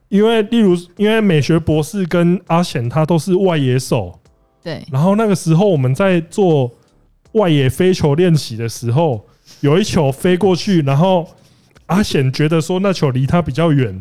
[0.09, 4.19] 因为例如因为美学博士跟阿显他都是外野手，
[4.63, 4.87] 对。
[4.93, 6.71] 然后那个时候我们在做
[7.33, 9.27] 外野飞球练习的时候，
[9.61, 11.27] 有一球飞过去，然后
[11.87, 13.99] 阿显觉得说那球离他比较远，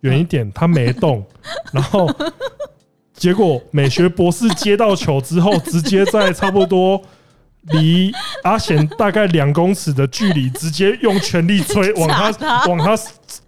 [0.00, 1.24] 远一点，他没动，
[1.72, 2.10] 然后
[3.14, 7.00] 结果美学博士接到球之后，直接在差不多
[7.72, 8.12] 离
[8.44, 12.30] 阿显大概两公尺的距离，直接用全力吹往他
[12.68, 12.96] 往他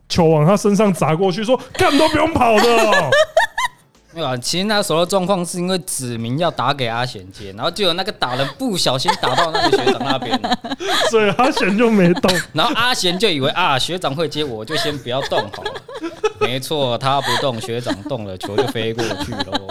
[0.08, 3.10] 球往他身上砸过去，说干都不用跑的哦。
[4.12, 10.58] 没有啊，其实那时候的状况是因为指明要打给阿贤接，然后就有那个打人不小心打到那个学长那边了，
[11.10, 12.30] 所以阿贤就没动。
[12.52, 15.72] 然后阿贤就以为啊学长会接，我就先不要动好了。
[16.40, 19.68] 没错，他不动，学长动了，球就飞过去喽。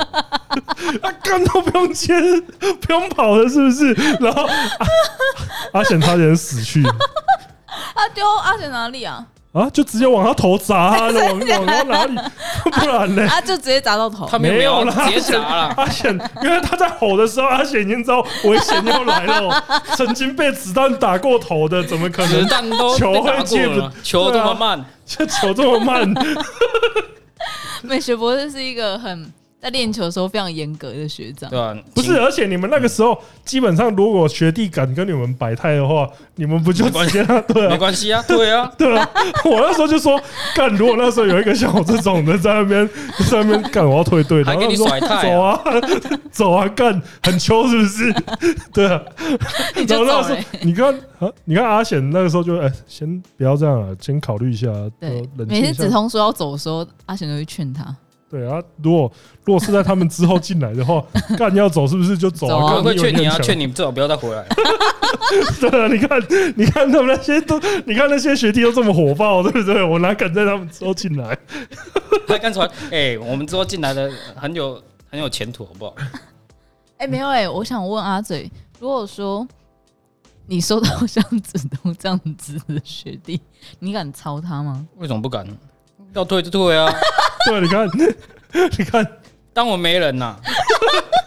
[1.01, 2.13] 他 干都不用接，
[2.81, 3.91] 不用跑了，是不是？
[4.21, 4.87] 然后阿
[5.73, 6.81] 阿贤差点死去，
[7.93, 9.25] 他丢阿贤哪里啊？
[9.51, 12.15] 啊，就直接往他头砸啊， 往往到哪里？
[12.71, 13.27] 不然呢？
[13.27, 14.27] 啊，就直接砸到头。
[14.29, 15.73] 他没有没有啦，直接砸了。
[15.75, 19.63] 阿显，因为他在吼的时候，阿显已经知道危险要来了。
[19.95, 22.43] 曾经被子弹打过头的，怎么可能？
[22.43, 26.13] 子弹都球会接不，球这么慢，这球这么慢。
[27.81, 29.33] 美学博士是一个很。
[29.61, 37.69] 在练球的时候非常严格的学长，对啊，不是，而且你们那个时候基本上，如果学弟敢跟你们摆态的话，你们不就直接对啊？
[37.69, 39.09] 没关系啊，对啊，对啊。
[39.43, 40.17] 我那时候就说
[40.55, 42.87] 干，如果那时候有一个像我这种的在那边
[43.29, 45.61] 在那边干，我要退队，然后你甩态，走啊，
[46.31, 48.13] 走啊，干，很秋是不是？
[48.71, 49.01] 对啊。
[49.87, 54.67] 然后那时候你看啊，你看阿显那个时候就哎，先不要这样了，先考虑一下。
[55.01, 57.93] 对，每次子通说要走的时候，阿显都会劝他。
[58.29, 59.11] 对啊，如果
[59.43, 61.03] 如果是在他们之后进来的话，
[61.37, 62.75] 干要走是不是就走啊？
[62.75, 64.45] 我会劝你啊，劝你最好不要再回来。
[65.59, 66.21] 对啊，你看，
[66.55, 69.83] 你看他们那些都，你看那些学弟都这么火爆，对不对？
[69.83, 71.37] 我哪敢在他们之后进来？
[72.27, 72.61] 他刚才
[72.91, 75.95] 哎，我们之后进来的很有很有前途，好不好？
[76.97, 79.47] 哎，没有哎，我想问阿嘴，如果说
[80.45, 83.41] 你收到像子东这样子的学弟，
[83.79, 84.85] 你敢操他吗？
[84.97, 85.47] 为什么不敢？
[86.13, 86.91] 要退就退啊！
[87.47, 87.87] 对，你看，
[88.77, 89.07] 你看，
[89.53, 90.39] 当我没人呐、啊？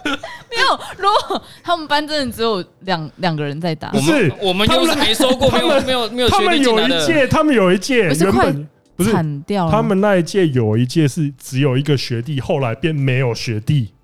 [0.05, 6.29] 没有，如果他们班真的只有两两个人在打，不是我们又是没收过，没有没有没有。
[6.29, 9.71] 他们有一届，他们有一届原本不是惨掉了。
[9.71, 13.95] 他们那一届有一届是只有一个学弟，后来变没有学弟。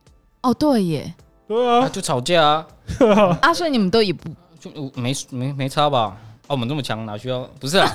[0.42, 1.14] 哦，对耶，
[1.46, 2.66] 对啊，就吵架啊。
[3.42, 6.16] 啊，所以你们都也不就没没没差吧？
[6.46, 7.40] 啊，我们这么强，哪需要？
[7.60, 7.90] 不是啊。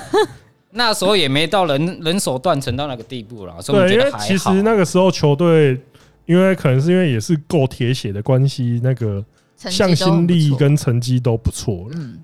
[0.76, 4.24] 那时候也没到人人手断层到那个地步了，所以我觉得还好。
[4.24, 5.80] 其实那个时候球队，
[6.26, 9.24] 因为可能是因为也是够铁血的关系，那个
[9.56, 11.88] 向心力跟成绩都不错。
[11.92, 12.18] 嗯，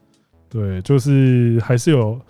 [0.49, 2.21] 对，就是还是有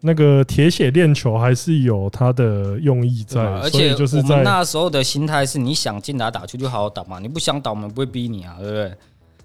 [0.00, 3.40] 那个铁血练球，还是有他的用意在。
[3.40, 8.92] 而且就是我们那时候的心态是，你想进来打球就好好打嘛，你不想打我们不会逼你啊，对不对？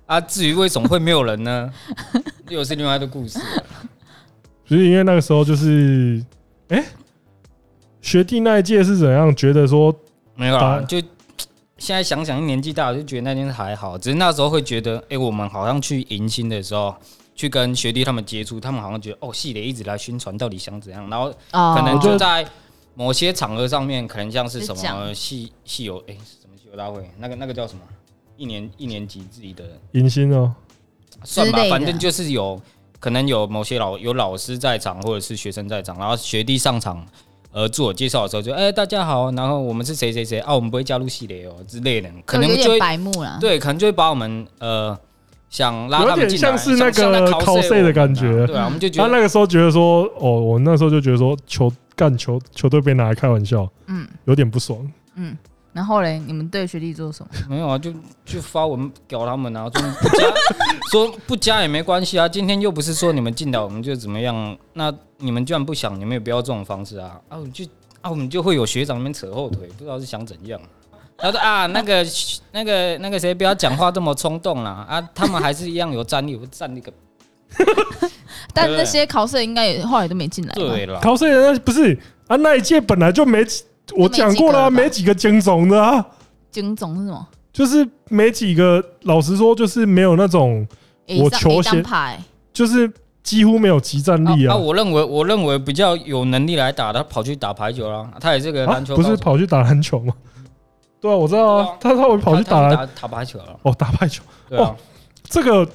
[0.08, 1.72] 啊，至于为什么会没有人呢？
[2.50, 3.40] 又是另外一个故事。
[4.74, 6.20] 所以因为那个时候就是，
[6.70, 6.86] 哎、欸，
[8.02, 9.34] 学弟那一届是怎样？
[9.36, 9.96] 觉得说
[10.34, 11.00] 没有啊，就
[11.78, 13.96] 现在想想，年纪大了就觉得那件事还好。
[13.96, 16.96] 只是那时候会觉得，哎、欸，我们好像去迎新的时候，
[17.36, 21.08] 去跟学弟他们接触，他们好像觉得，哦，系垒一直来宣传，到底想怎样？
[21.08, 21.32] 然后
[21.76, 22.44] 可能就在
[22.96, 27.08] 某些场合上面，可能像是什么系系友，哎、欸，什么系友大会？
[27.20, 27.82] 那个那个叫什么？
[28.38, 30.52] 一年一年级自己的迎新哦，
[31.24, 32.60] 算吧，反正就是有。
[33.04, 37.06] 可能有某些老有老师在场，或者是学生在场，然后学弟上场，
[37.52, 44.98] 呃，自我介绍的时候就哎、欸、大家好，然后我们是谁谁谁啊，我们不会加入系列哦之类的，可能就会白目了，对，可能就会把我们呃
[45.50, 54.80] 想拉他们进来，像是那个 cos 的感觉，对啊，我们就觉得他那个时候觉得说，哦，我那时候就觉得说球干球球队被拿来开玩笑，嗯，有点不爽，
[55.16, 55.38] 嗯。
[55.74, 57.30] 然后嘞，你们对学弟做什么？
[57.50, 57.92] 没有啊，就
[58.24, 60.34] 就发文屌他们啊，说 不加，
[60.92, 62.30] 说不加也没关系啊。
[62.30, 67.40] 今天又不是说你们进来我们就怎么样，那你们居然不想，你们也不要这种方式啊啊！
[67.52, 67.66] 就
[68.02, 70.62] 啊，我们就会有学长那边扯后腿，不知道是想怎样。
[71.18, 72.06] 他说啊，那个
[72.52, 75.02] 那个那个谁，不要讲话这么冲动啦啊！
[75.16, 76.94] 他们还是一样有战力，我战那个。
[78.54, 80.54] 但那些考试应该也后来都没进来。
[80.54, 83.44] 对了，考试那不是啊，那一届本来就没。
[83.96, 86.06] 我讲过了、啊，没几个精总的啊。
[86.50, 87.28] 精总是什么？
[87.52, 88.84] 就是没几个。
[89.02, 90.66] 老实说，就是没有那种
[91.20, 91.84] 我球鞋，
[92.54, 92.92] 就是
[93.22, 94.56] 几乎没有集战力啊。
[94.56, 98.10] 我认为，我认为比较有能力来打他，跑去打排球了。
[98.20, 100.14] 他也是个篮球，不是跑去打篮球吗？
[101.02, 101.76] 对啊，我知道啊。
[101.80, 103.60] 他他会跑去打打打排球了。
[103.64, 104.24] 哦，打排球。
[104.52, 104.76] 哦，
[105.24, 105.68] 这个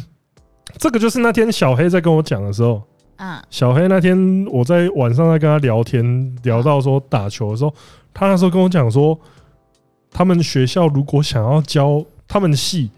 [0.78, 2.82] 这个就是那天小黑在跟我讲的时候。
[3.16, 7.74] 啊，小黑那天我在晚上在跟他聊天，聊到说打球的时候，
[8.12, 9.18] 他那时候跟我讲说，
[10.10, 12.90] 他们学校如果想要交他们系，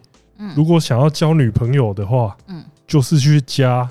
[0.54, 3.88] 如果想要交女朋友的话，嗯，就是去加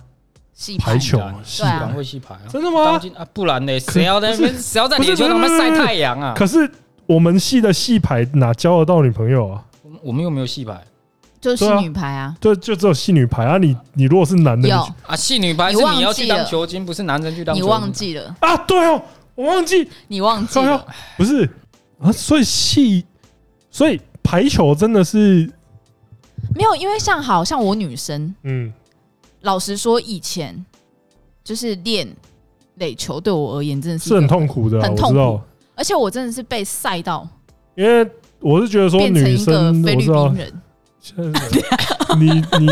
[0.80, 3.00] 排球系排会系排啊，真的吗？
[3.16, 3.80] 啊，不然呢？
[3.80, 4.54] 谁要在那边？
[4.54, 6.34] 谁要在球场那边晒太阳啊？
[6.36, 6.70] 可是
[7.06, 9.64] 我们系的系排哪交得到女朋友啊？
[10.02, 10.82] 我们又没有系排。
[11.40, 13.60] 就是系女排啊，对，就只有系女排啊。
[13.60, 14.76] 你你如果是男的，有
[15.06, 17.64] 啊，系女排是你要去当球精，不是男生去当球精。
[17.64, 18.58] 你忘记了啊？
[18.58, 19.02] 对哦，
[19.36, 20.86] 我忘记，你忘记了，
[21.16, 21.48] 不是
[22.00, 22.12] 啊？
[22.12, 23.06] 所以系，
[23.70, 25.48] 所以排球真的是
[26.56, 28.74] 没有，因为像好像我女生，嗯，
[29.42, 30.66] 老实说，以前
[31.44, 32.08] 就是练
[32.76, 35.40] 垒球，对我而言真的是是很痛苦的，很痛苦。
[35.76, 37.28] 而且我真的是被晒到，
[37.76, 38.10] 因为
[38.40, 40.62] 我是觉得说女生菲律宾人。
[42.18, 42.68] 你你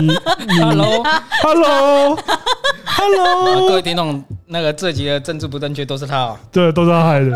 [0.48, 1.04] 你，Hello
[1.42, 2.18] Hello，Hello，
[3.68, 6.38] 各位听众，那个这集的政治不正确都是他哦。
[6.52, 7.32] 对，都是他害的。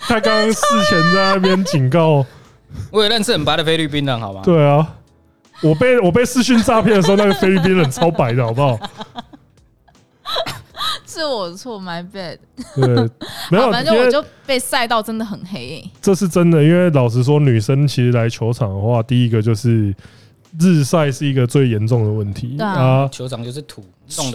[0.00, 2.24] 他刚刚事前在那边警告，
[2.90, 4.42] 我也认识很白的菲律宾人，好吗？
[4.44, 4.86] 对啊，
[5.62, 8.78] 我被我被视讯诈骗的时候，那个菲律宾人超白的，好不好？
[11.08, 12.36] 是我错，my bad。
[12.76, 12.86] 对，
[13.50, 15.90] 没有，反正我就被晒到真的很黑、欸。
[16.02, 19.94] 这是真的，因为老实说，女生其实来球场的话，第一个就是
[20.60, 23.08] 日晒是一个最严重的问题啊，啊。
[23.08, 23.82] 球场就是土，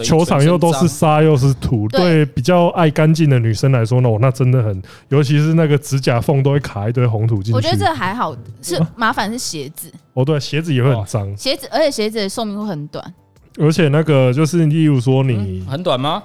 [0.02, 7.52] 球场又都是沙又是土，对比较爱干净的女生来说呢，那真的很，尤其是那个指甲缝都会卡一堆红土进去。
[7.52, 9.92] 我觉得这还好，是麻烦是鞋子。
[10.14, 13.14] 哦，对，鞋子也会很脏，鞋子，而且鞋子的寿命会很短。
[13.56, 16.20] 而且那个就是，例如说你、嗯、很短吗？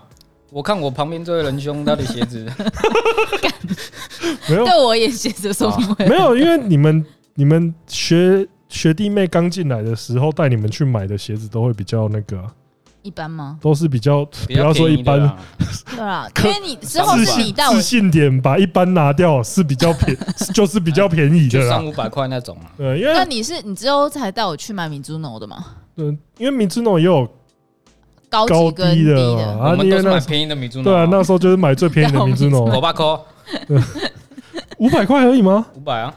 [0.51, 2.45] 我看我旁边这位仁兄，他的鞋子
[4.49, 12.43] 没有，对我也鞋子寿命会没有，因为你们你们学学弟妹刚进来的时候带你们去买的鞋子都会比较那个
[13.03, 13.59] 一般吗？
[13.61, 15.37] 都是比较不要说一般，
[15.95, 20.17] 对啊，因为你之后是你带我自信点，把一般拿掉是比较便，
[20.53, 22.71] 就是比较便宜的，三五百块那种啊。
[22.75, 25.63] 对，因为那你是你之后才带我去买 Mizuno 的吗？
[25.95, 26.05] 对，
[26.39, 27.29] 因为 Mizuno 也有。
[28.29, 30.83] 高高低的啊，我们都是买便宜的米珠诺。
[30.85, 33.05] 对啊，那时候就是买最便宜的 米珠诺，五百块，
[34.77, 35.65] 五百块而已吗？
[35.75, 36.13] 五百啊，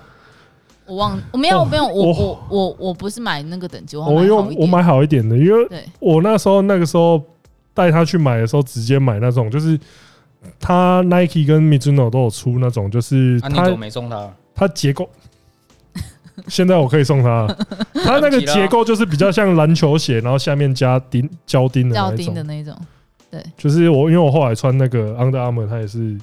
[0.87, 7.21] 我忘，我没有，没有，我我我我不是买那个等级，我用我买好一点的，因为我那时候那个时候
[7.73, 9.79] 带他去买的时候，直接买那种，就是
[10.61, 15.09] 他 Nike 跟 Mizuno 都有出那种，就是他没送他，他结构。
[16.49, 17.47] 现在我可以送他，
[18.05, 22.76] 他那个结构就是比较像篮球鞋，然后下面加钉胶钉的那种，的那种，
[23.30, 26.18] 对，就是我因为我后来穿那个 Under Armour，它也是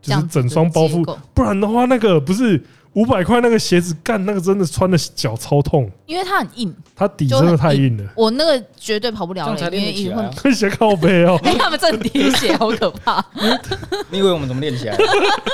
[0.00, 2.62] 就是整双包覆，不然的话那个不是
[2.98, 13.24] 五百块那个鞋子干那个真的穿的脚超痛，因为它很硬，它底真的太硬了，我那个绝对跑不了，因为一会鞋靠背哦， 哎，他们这叠鞋好可怕，
[14.10, 14.96] 你以为我们怎么练起来？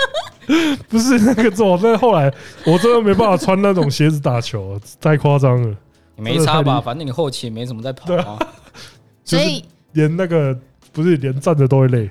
[0.88, 2.32] 不是那个做，那后来
[2.64, 5.76] 我真的没办法穿那种鞋子打球，太夸张了。
[6.16, 6.80] 你没差吧？
[6.80, 8.38] 反正你后期也没怎么在跑啊。
[9.22, 10.59] 所以连那个
[10.92, 12.11] 不是连站着都会累。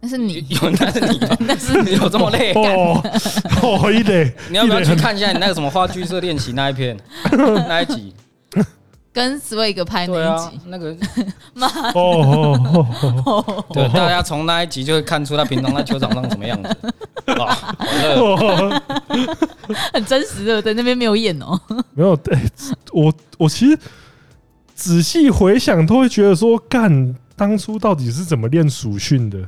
[0.00, 1.92] 那是你， 有那是你，那是你。
[2.00, 2.52] 有这么累？
[2.54, 3.02] 哦，
[3.62, 4.32] 哦， 一累。
[4.48, 6.96] 你要不要去看一下你那个什么话剧社练习那一篇
[7.68, 8.14] 那一集？
[9.12, 10.96] 跟 Swag 拍那一集，那个。
[11.52, 11.66] 妈。
[11.94, 12.56] 哦
[13.26, 16.76] 哦对，大家从那一集就会看出他平常在球场上什么样子，
[19.92, 21.60] 很真实的，在那边没有演哦，
[21.92, 22.16] 没有。
[22.16, 22.38] 对，
[22.92, 23.76] 我我其实
[24.74, 29.38] 仔细回想，都会觉得说，干当初到底是怎么练暑训的？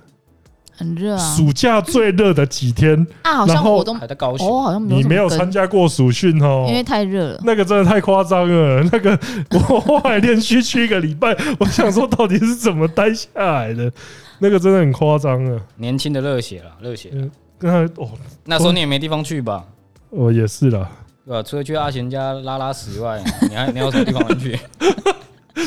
[0.83, 1.35] 很热啊！
[1.37, 7.41] 暑假最热的几天啊，好像我都还在高雄，哦，好像你没有参加过暑训哦，因为太热了。
[7.45, 9.19] 那个真的太夸张了， 那个
[9.51, 13.91] 我后来连续去一个礼拜， 我想说到底是怎么待下来的？
[14.39, 15.61] 那个真的很夸张啊！
[15.77, 17.11] 年轻的热血了，热血。
[17.61, 18.11] 那哦，
[18.45, 19.65] 那时候你也没地方去吧？
[20.11, 20.91] 哦，也是啦，
[21.25, 21.43] 对吧？
[21.43, 24.59] 除了去阿贤家拉拉屎以外， 你还你有什么地方能去？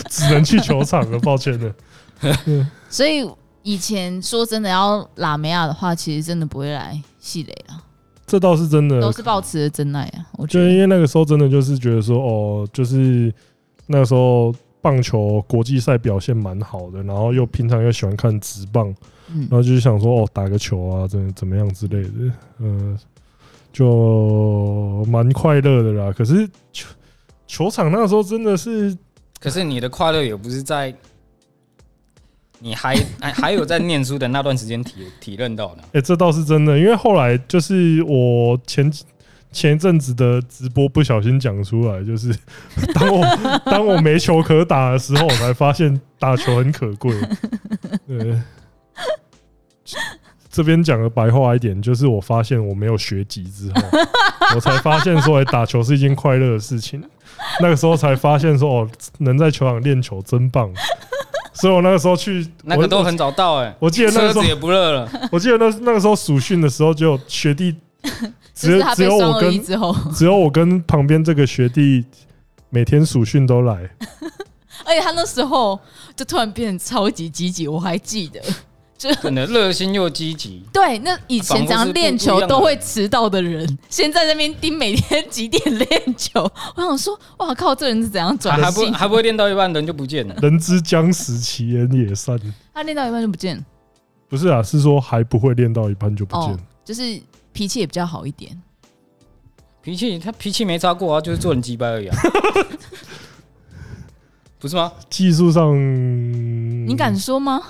[0.10, 1.74] 只能去球场了，抱歉了。
[2.90, 3.26] 所以。
[3.66, 7.82] 以前说真的要拉梅亚的话，其实真的不会来系雷啊。
[8.28, 10.24] 这倒是真的，都是抱持的真爱啊。
[10.34, 13.34] 我觉得，因为那个时候真的就是觉得说，哦，就是
[13.88, 18.86] 那个时候棒球国际赛表现蛮好的，然后又平常又喜欢看直棒，
[19.34, 22.96] 然后就是想说，哦，打个球啊，怎怎么样之类的，嗯，
[23.74, 26.14] 就蛮快乐的啦。
[26.16, 26.88] 可是球
[27.48, 28.96] 球场那个时候真的是，
[29.40, 30.96] 可是你的快乐也不是在。
[32.60, 35.84] 你还还 还有在念书的那段时间体体认到的？
[35.94, 38.92] 哎，这倒是真的，因为后来就是我前
[39.52, 42.36] 前一阵子的直播不小心讲出来，就是
[42.94, 43.26] 当我
[43.66, 47.14] 当我没球可打的时候，我才发现打球很可贵。
[48.08, 48.42] 对，
[50.50, 53.82] 这边讲的白话一点，就是我发现我没有学籍之后，
[54.56, 57.04] 我才发现说，哎，打球是一件快乐的事情。
[57.62, 58.90] 那个时候才发现说，哦，
[59.20, 60.72] 能在球场练球真棒。
[61.56, 63.76] 所以我那个时候去，那个都很早到哎。
[63.80, 65.10] 我记得那个时候也不热了。
[65.32, 67.76] 我记得那那个时候暑训的时候，就学弟
[68.54, 69.64] 只有只有我跟
[70.14, 72.06] 只有我跟旁边这个学弟
[72.70, 73.90] 每天暑训都来。
[74.86, 75.80] 而且他那时候
[76.16, 78.40] 就突然变得超级积极，我还记得。
[78.98, 80.64] 真的热心又积极。
[80.72, 86.42] 对，那以前怎样练球都会迟到的人，现在那边盯每天几点练球。
[86.76, 88.60] 我想说，哇靠，这人是怎样转？
[88.60, 90.36] 还不还不会练到一半人就不见了？
[90.42, 92.40] 人之将死，其言也善。
[92.74, 93.64] 他练到一半就不见？
[94.30, 96.60] 不是啊，是说还不会练到一半就不见了。
[96.84, 97.22] 就是
[97.52, 98.60] 脾气也比较好一点。
[99.84, 102.18] 脾气他脾气没差过啊，就是做人鸡掰而已啊。
[104.58, 104.92] 不是吗？
[105.10, 105.74] 技术上。
[105.76, 107.62] 嗯，你敢说吗？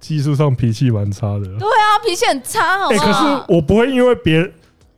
[0.00, 1.44] 技术上脾气蛮差的。
[1.44, 3.04] 对啊脾气很差，好不好？
[3.04, 4.50] 哎，可是我不会因为别，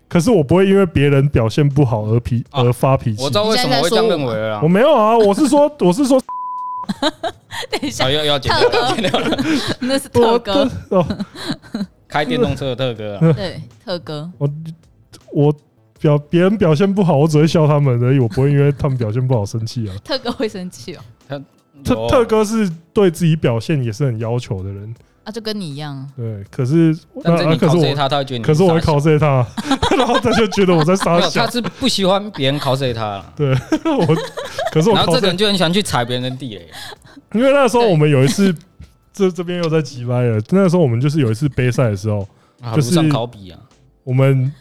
[0.09, 3.23] 可是我不会因为别人表现不好而脾而发脾气。
[3.23, 4.61] 我知道为什么会这样认为了。
[4.63, 6.23] 我没有啊，我是说，我是说，
[7.71, 9.37] 等一下，要要剪掉，要剪掉了。
[9.81, 11.05] 那是特哥哦，
[12.09, 13.33] 开电动车的特哥啊。
[13.35, 14.31] 对，特哥。
[14.39, 14.49] 我
[15.33, 15.55] 我
[15.99, 19.95] 表别人表现不好，我只会笑他们而已，我不会因为他们表现不好生气啊。
[20.05, 21.43] 特哥会生气哦。
[21.85, 26.05] 特特哥是对自己表现也是很要求的人啊，就跟你一样。
[26.17, 28.45] 对，可是但是你可是我他，他会觉得你。
[28.45, 28.99] 可是我会考
[29.97, 31.45] 然后他就觉得我在撒娇。
[31.45, 33.25] 他是不喜欢别人考试他。
[33.37, 33.51] 对，
[33.85, 34.17] 我
[34.73, 34.97] 可是我。
[34.97, 36.69] 然后这个人就很喜欢去踩别人的地雷。
[37.35, 38.53] 因为那时候我们有一次，
[39.15, 40.41] 这这边又在挤歪了。
[40.51, 42.27] 那时候我们就是有一次杯赛的时候，
[42.75, 43.59] 就是上考比啊。
[44.03, 44.53] 我们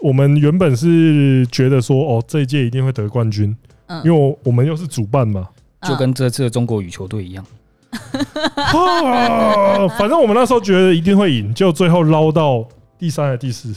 [0.00, 3.56] 我们原本是觉得说，哦，这一届一定会得冠军，
[4.04, 5.48] 因为我我们又是主办嘛。
[5.88, 7.44] 就跟这次的中国羽球队一样，
[9.98, 12.66] 反正我们那时候觉得一定会赢，就最后捞到
[12.98, 13.74] 第三还是第四？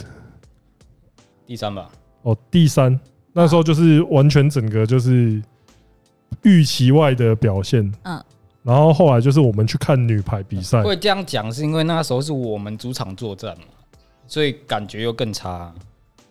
[1.46, 1.90] 第三吧。
[2.24, 3.00] 哦，第三。
[3.34, 5.42] 那时候就是完全整个就是
[6.42, 7.92] 预期外的表现。
[8.04, 8.22] 嗯。
[8.62, 13.64] 然后后来就是我们去看女排比赛，会这样讲是因为那时候是我们主场作战嘛，
[14.28, 15.74] 所以感觉又更差。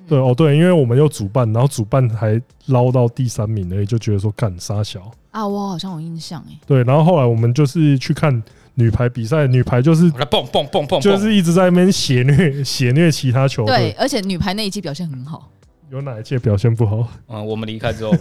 [0.08, 6.58] 对哦，对，因为我们又主办，然后主办还捞到第三名而已，就觉得说干杀小啊，我好像有印象哎。
[6.66, 8.42] 对，然后后来我们就是去看
[8.74, 13.76] 女排比赛，女排就是蹦蹦蹦蹦，就是一直在那边血虐血虐其他球队。
[13.76, 15.50] 对，而且女排那一季表现很好。
[15.90, 17.06] 有哪一届表现不好？
[17.28, 18.12] 嗯，我们离开之后，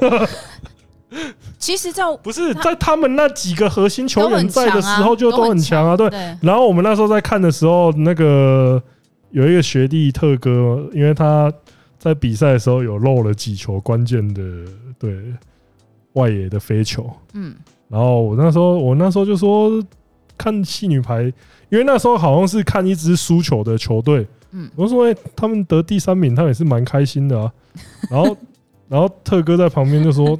[1.57, 5.95] 其实，在不是在他们那几个核心球员在的时候就都很强啊。
[5.95, 6.09] 对，
[6.41, 8.81] 然后我们那时候在看的时候，那个
[9.31, 11.51] 有一个学弟特哥，因为他。
[12.07, 14.41] 在比赛的时候有漏了几球关键的
[14.97, 15.13] 对
[16.13, 17.53] 外野的飞球，嗯，
[17.89, 19.83] 然后我那时候我那时候就说
[20.37, 21.23] 看戏女排，
[21.69, 27.51] 因为那时候好像是看一支输球的球队，嗯，我说诶，他们得第三名，他也是蛮开心的啊。
[28.09, 28.37] 然后
[28.87, 30.39] 然后特哥在旁边就说，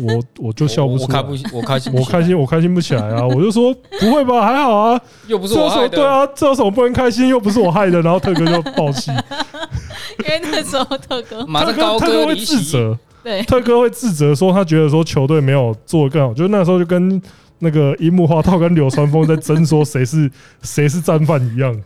[0.00, 3.26] 我我就笑不出来，我开不我开心我开心我开心不起来啊。
[3.26, 7.28] 我就说不会吧，还好啊， 又不是我害的，对啊，这有什么不能开心？
[7.28, 8.00] 又不是我害的。
[8.02, 9.10] 然后特哥就暴气。
[10.20, 17.20] 因为那时候特哥，特哥特哥会自责，对，特哥会自责说他觉得说球队没有做得更好，就那时候就跟
[17.60, 20.30] 那个樱木花道跟流川枫在争说谁是
[20.62, 21.76] 谁是战犯一样，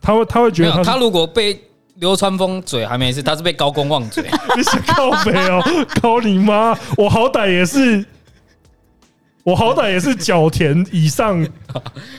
[0.00, 1.58] 他会他会觉得他他如果被
[2.02, 4.24] 流川枫嘴还没事，他是被高公望嘴，
[4.56, 5.62] 你想靠北哦，
[6.00, 8.04] 靠你妈，我好歹也是。
[9.44, 11.44] 我好歹也是角田以上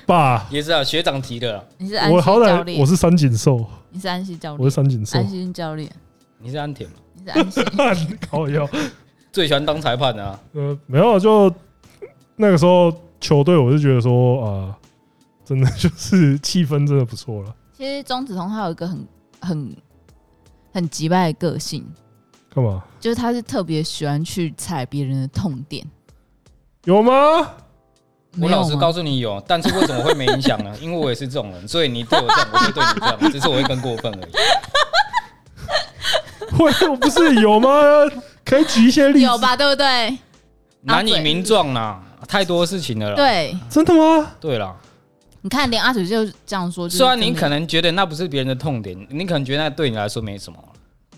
[0.06, 1.66] 吧，也是啊，学长提的。
[1.78, 5.90] 你是安西我好歹我是三井寿，你是安西教练，我是三井寿，安西教练，
[6.40, 6.96] 你是安田吗？
[7.36, 8.70] 你是安西， 靠腰，
[9.34, 10.40] 最喜欢当裁判的啊。
[10.54, 11.54] 呃，没有，就
[12.38, 14.76] 那个时候球队，我就觉得说啊，
[15.46, 17.56] 真的就是气氛真的不错了。
[17.78, 19.06] 其实钟子通他有一个很
[19.46, 19.76] 很
[20.74, 21.86] 很急败的个性，
[22.54, 22.84] 干嘛？
[23.00, 25.86] 就是他是特别喜欢去踩别人的痛点。
[26.86, 27.14] 有吗？
[28.42, 30.76] 我老实告诉你有，但是为什么会没影响呢？
[30.82, 34.32] 因为我也是这种人，所以你对我这样，我就对你这样，只是我会更过分而已。
[36.58, 37.70] 会，我不是有吗？
[38.44, 39.56] 可以举一些例子，有吧？
[39.56, 40.18] 对不对？
[40.82, 43.16] 难以名状呐，太多事情了啦。
[43.16, 44.32] 对，真的吗？
[44.42, 44.76] 对啦，
[45.44, 46.90] 你看，连阿水就这样说。
[46.90, 50.58] 虽然你可能觉得那不是别人的痛点，你可能觉得那对你来说没什么。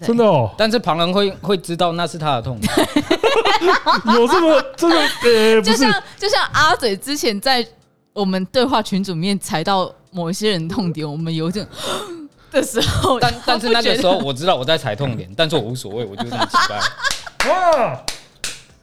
[0.01, 2.73] 真的哦，但是旁人会会知道那是他的痛点。
[4.13, 7.65] 有这么这个呃，就像就像阿嘴之前在
[8.11, 11.65] 我们对话群组里面踩到某一些人痛点，我们有点
[12.51, 16.79] 的时候，但但是那个时候我知道我在踩痛点，但是我无所谓，我就这么奇怪。
[17.47, 18.05] 哇，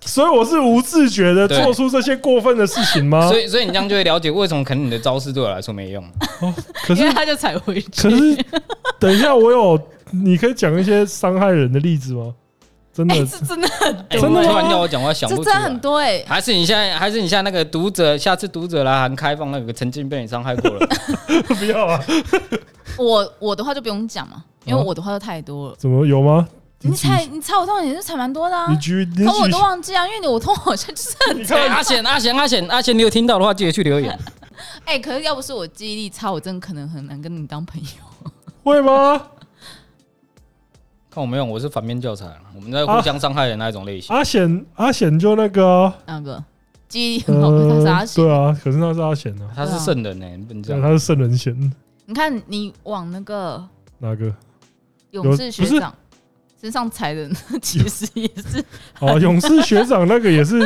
[0.04, 3.28] 所以我是无自觉的做出这些过分的事情吗？
[3.28, 6.04] 所以所以你这样就会了解为什么可能你的招式对我来说没用。
[6.40, 6.52] 哦，
[6.84, 7.88] 可是他就踩回去。
[8.02, 8.36] 可是
[8.98, 9.80] 等一下，我有。
[10.14, 12.34] 你可以讲一些伤害人的例子吗？
[12.92, 14.20] 真的，是真的很多。
[14.20, 15.46] 真的突然叫我讲话，想不出来。
[15.46, 16.22] 真的很多哎。
[16.28, 20.86] 还是你现在，还是你现在那个读者，下次读者来函开放那个曾经被你伤害过了。
[21.58, 22.04] 不要啊！
[22.98, 25.74] 我我的话就不用讲嘛，因为我的话就太多了。
[25.78, 26.46] 怎么有吗？
[26.84, 28.66] 你踩你踩我痛也是踩蛮多的啊。
[28.70, 31.58] 你举，可我都忘记啊，因为你我痛好像就是很惨。
[31.68, 34.18] 阿贤阿贤阿贤阿贤，你有听到的话记得去留言。
[34.84, 38.30] 哎，可是要不是我记忆力差，我真的可能很难跟你当朋友。
[38.64, 39.20] 会吗？
[41.10, 44.14] 看我没有，我是反面教材，我们在互相伤害的那一种类型。
[44.14, 46.42] 阿贤，阿贤就那个那个
[46.88, 51.72] 记忆力很好，他是阿贤，对啊，可是他是阿贤啊，他是圣人呢，不能这样，他是圣人贤。
[52.06, 53.62] 你看你往那个
[53.98, 54.32] 哪个
[55.10, 55.94] 勇士学长
[56.62, 57.28] 身上踩的，
[57.60, 58.64] 其实也是
[59.00, 60.60] 哦，勇士学长那个也是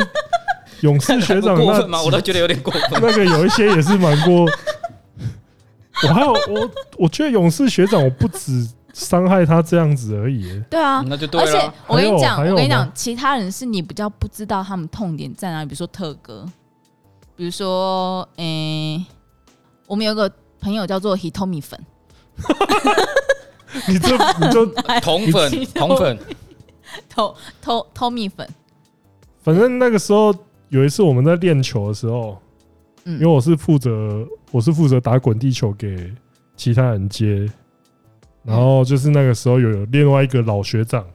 [0.81, 2.01] 勇士学长 那过分吗？
[2.03, 2.81] 我都觉得有点过分。
[2.91, 4.45] 那个有一些也是蛮过。
[6.03, 10.61] 我还有我，我觉得勇士学长，我不止伤害他这样子而已。
[10.69, 11.47] 对啊，那就对了。
[11.47, 15.65] 而且我跟你讲，我跟你讲，其他人是你比较不知道他们痛点在哪里。
[15.65, 16.45] 比如说特哥，
[17.35, 19.05] 比如说，诶、欸，
[19.87, 20.31] 我们有个
[20.61, 21.83] 朋友叫做 Hitomi 粉。
[23.87, 24.65] 你这你就
[25.01, 26.17] 同粉同粉，
[27.09, 28.47] 偷偷偷蜜粉。
[29.41, 30.33] 反正那个时候
[30.69, 32.37] 有一次我们在练球的时候，
[33.05, 36.11] 嗯因为我是负责我是负责打滚地球给
[36.55, 37.49] 其他人接，
[38.43, 41.05] 然后就是那个时候有有另外一个老学长，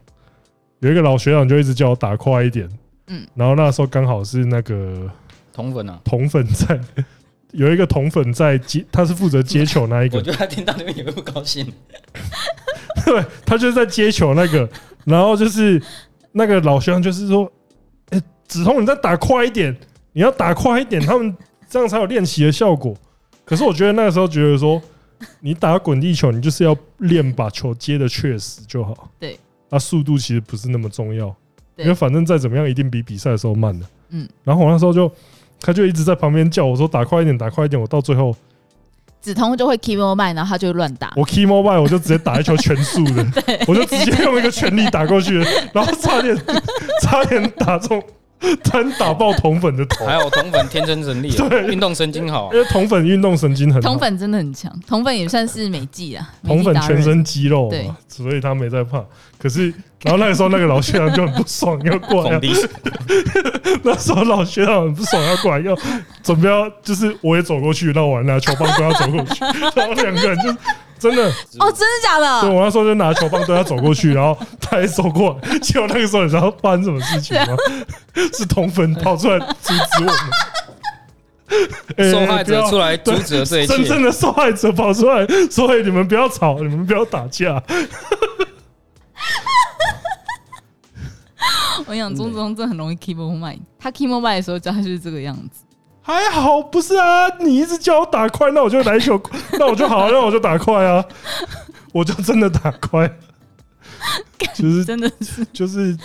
[0.81, 2.69] 有一个老学长就一直叫我打快一点，
[3.09, 5.11] 嗯，然后那时候刚好是那个
[5.53, 6.81] 同粉啊，铜粉在。
[7.53, 10.17] 有一个铜粉在接，他是负责接球那一个。
[10.19, 11.65] 我觉得他听到那边也会不高兴。
[13.05, 14.69] 对，他就是在接球那个，
[15.05, 15.81] 然后就是
[16.33, 17.51] 那个老乡就是说
[18.11, 19.77] ：“哎，子通，你再打快一点，
[20.13, 21.37] 你要打快一点，他们
[21.69, 22.97] 这样才有练习的效果。”
[23.45, 24.81] 可是我觉得那个时候觉得说，
[25.41, 29.11] 你打滚地球，你就是要练把球接的确实就好。
[29.19, 29.39] 对，
[29.69, 31.27] 那速度其实不是那么重要，
[31.77, 33.85] 因为反正再怎么样，一定比比赛的时候慢的。
[34.11, 35.13] 嗯，然后我那时候就。
[35.63, 38.35] 他就一直在旁边叫我说：“打快一点，打快一点！”我到最后，
[39.21, 41.13] 子通就会 keep mobile，然后他就会乱打。
[41.15, 43.25] 我 keep mobile，我就直接打一球全速的，
[43.69, 45.39] 我就直接用一个全力打过去，
[45.73, 46.37] 然后差点
[47.01, 48.03] 差点打中，
[48.65, 50.05] 差点打爆铜粉的头。
[50.05, 56.29] 还有铜粉天生神力，对，运动神经好，因为铜粉运动神经很好，铜粉真的很强，铜粉也算是美技啊。
[56.45, 59.05] 铜粉全身肌肉，对，所以他没在怕。
[59.39, 59.73] 可是，
[60.03, 62.41] 然后那个时候那个老学长就很不爽，要过来。
[63.85, 65.77] 那时候老学长很不爽，要过来，要
[66.23, 69.45] 准备要就是我也走过去，让我拿球棒都要走过去，
[69.75, 70.55] 然后两个人就
[70.99, 71.25] 真的
[71.59, 72.41] 哦，真的假的？
[72.43, 77.57] 对，我那时候就拿球棒都要走过去，然后他也走过来，结果那个时候你知道发生什么事情吗？
[78.33, 80.11] 是同粉跑出来阻止我
[81.99, 87.63] 们，受害者出来阻止了这一切，真正的受害者跑出来，所以你们不要吵，你们不要打架。
[91.87, 95.65] 我想钟子通真的很容易 keep mobile，他 keep mobile 的时候，他就是这个样子。
[96.05, 97.29] 还好不是啊？
[97.39, 99.21] 你一直叫我打快，那我就来球，
[99.59, 101.05] 那我就好，那我就打快啊！
[101.93, 103.09] 我就真的打快，
[104.55, 105.97] 就是真的是就是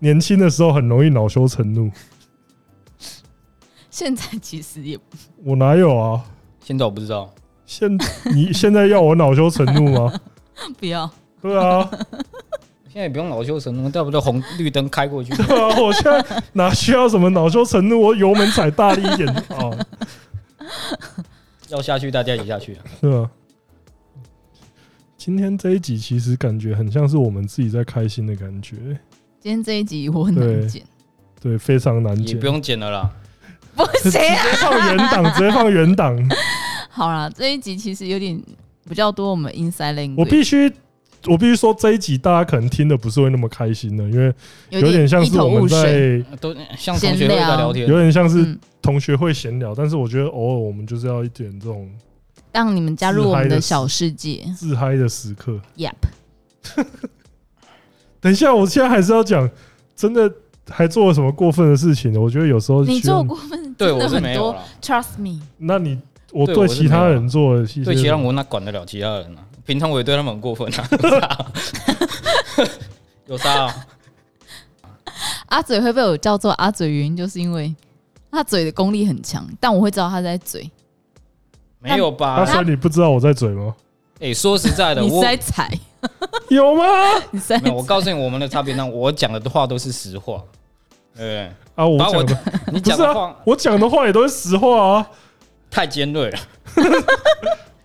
[0.00, 1.90] 年轻的时候很容易恼羞成怒。
[3.88, 4.98] 现在其实也
[5.44, 6.24] 我哪有啊？
[6.64, 7.32] 现在我不知道。
[7.66, 7.88] 现
[8.34, 10.12] 你现在要我恼羞成怒吗？
[10.78, 11.08] 不要。
[11.40, 11.88] 对啊。
[12.92, 15.32] 现在也不用恼羞成怒，要不就红绿灯开过去。
[15.34, 18.00] 对 啊，我现在哪需要什么恼羞成怒？
[18.00, 19.70] 我油门踩大力一点啊！
[21.70, 22.76] 要下去，大家一起下去。
[23.00, 23.30] 是啊。
[25.16, 28.76] 今天这一集其实感觉很像是我们自己在开心的感觉。
[29.38, 30.82] 今天这一集我很难剪，
[31.40, 33.08] 对，非常难剪，也不用剪了啦。
[33.76, 34.18] 不行，直接
[34.56, 36.18] 放原档，直接放原档。
[36.90, 38.42] 好啦，这一集其实有点
[38.88, 40.16] 比较多我们 inside language。
[40.18, 40.72] 我必须。
[41.26, 44.32] 我必须说，这一集大家可能听的不是会那么开心的，因为
[44.70, 49.74] 有点像是我们在都像同学会在聊天，有点像是同学会闲聊。
[49.74, 51.90] 但是我觉得偶尔我们就是要一点这种
[52.52, 55.60] 让你们加入我们的小世界，自嗨的时刻。
[55.76, 55.92] Yep。
[58.20, 59.48] 等一下，我现在还是要讲，
[59.94, 60.30] 真的
[60.68, 62.20] 还做了什么过分的事情呢？
[62.20, 64.54] 我觉得有时候你做过分，对我是没有。
[64.82, 65.40] Trust me。
[65.58, 65.98] 那你
[66.32, 69.44] 我对其他人做的，对其他人我哪管得了其他人啊？
[69.64, 71.46] 平常我也对他们很过分啊，
[73.26, 73.86] 有啥、啊？
[75.46, 77.74] 阿嘴会被我叫做阿嘴，原因就是因为
[78.30, 80.70] 他嘴的功力很强，但我会知道他在嘴。
[81.78, 82.44] 没有吧？
[82.44, 83.74] 他说你不知道我在嘴吗？
[84.20, 85.70] 哎，说实在的，你在踩
[86.50, 86.84] 有吗？
[87.32, 87.58] 你在？
[87.74, 90.42] 我告诉你，我们的差别呢，我讲的话都是实话。
[91.16, 92.38] 对啊，我讲的
[92.72, 95.10] 你讲的话，我讲的话也都是实话啊，
[95.70, 96.38] 太尖锐了。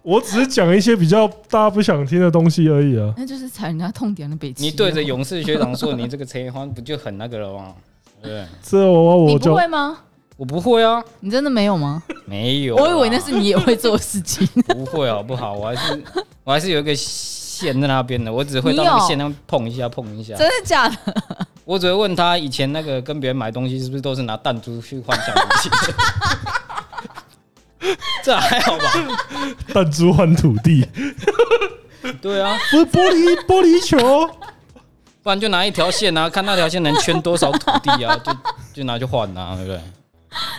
[0.05, 3.11] 我只是讲一些比较大家不想听的东西而已啊。
[3.17, 4.63] 那就是踩人家痛点的北极。
[4.63, 7.73] 你对着勇士学长说你这个车花不就很那个了吗？
[8.21, 9.97] 对，这我我你不会吗？
[10.37, 11.03] 我不会啊。
[11.21, 12.03] 你真的没有吗？
[12.25, 12.75] 没有。
[12.75, 14.47] 我以为那是你也会做的事情。
[14.69, 15.53] 不会好不好？
[15.53, 16.03] 我还是
[16.43, 20.35] 我还是有一个线在那边的，我只会到那个线上碰一下碰一下。
[20.35, 20.97] 真的假的？
[21.65, 25.69] 我只会问他以前那个跟别人买东西是不是都是拿弹珠去换奖品器？
[28.23, 28.83] 这还好吧？
[29.73, 30.87] 弹珠换土地，
[32.21, 33.97] 对啊，不是玻璃玻璃球，
[35.23, 38.31] 不然就拿一条线啊，看那条线能圈多少土地啊， 就
[38.73, 39.81] 就拿去换啊，对不对？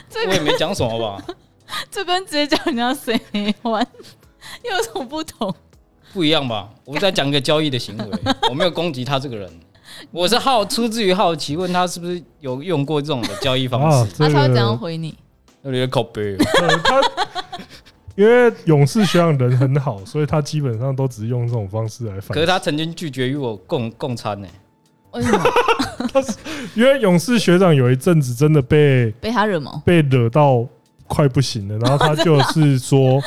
[0.09, 1.23] 这个、我也没讲什么吧？
[1.91, 3.21] 这跟直接叫人家谁
[3.63, 3.87] 换
[4.63, 5.55] 有什么不同？
[6.13, 6.69] 不一样吧？
[6.85, 8.05] 我在讲一个交易的行为，
[8.49, 9.51] 我没有攻击他这个人。
[10.11, 15.15] 我是好出自于好奇，问他是不是有用过这种的交易方式，他才会怎样回你？
[15.67, 16.37] 有点口碑。
[16.37, 17.01] 他
[18.15, 22.35] 因为勇士学长人很好，所以他基本上都只是用这种方式来反。
[22.35, 24.49] 可是他曾经拒绝与我共共餐呢。
[25.13, 25.45] 为什么？
[26.13, 26.33] 他是
[26.75, 30.67] 因为勇士学长有一阵子真的被被他惹毛，被惹到
[31.07, 33.23] 快不行了，然后他就是说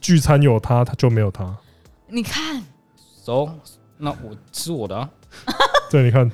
[0.00, 1.56] 聚餐有他，他就没有他。
[2.08, 2.62] 你看，
[3.24, 3.48] 走，
[3.96, 5.08] 那我吃我的啊。
[5.90, 6.30] 对，你看，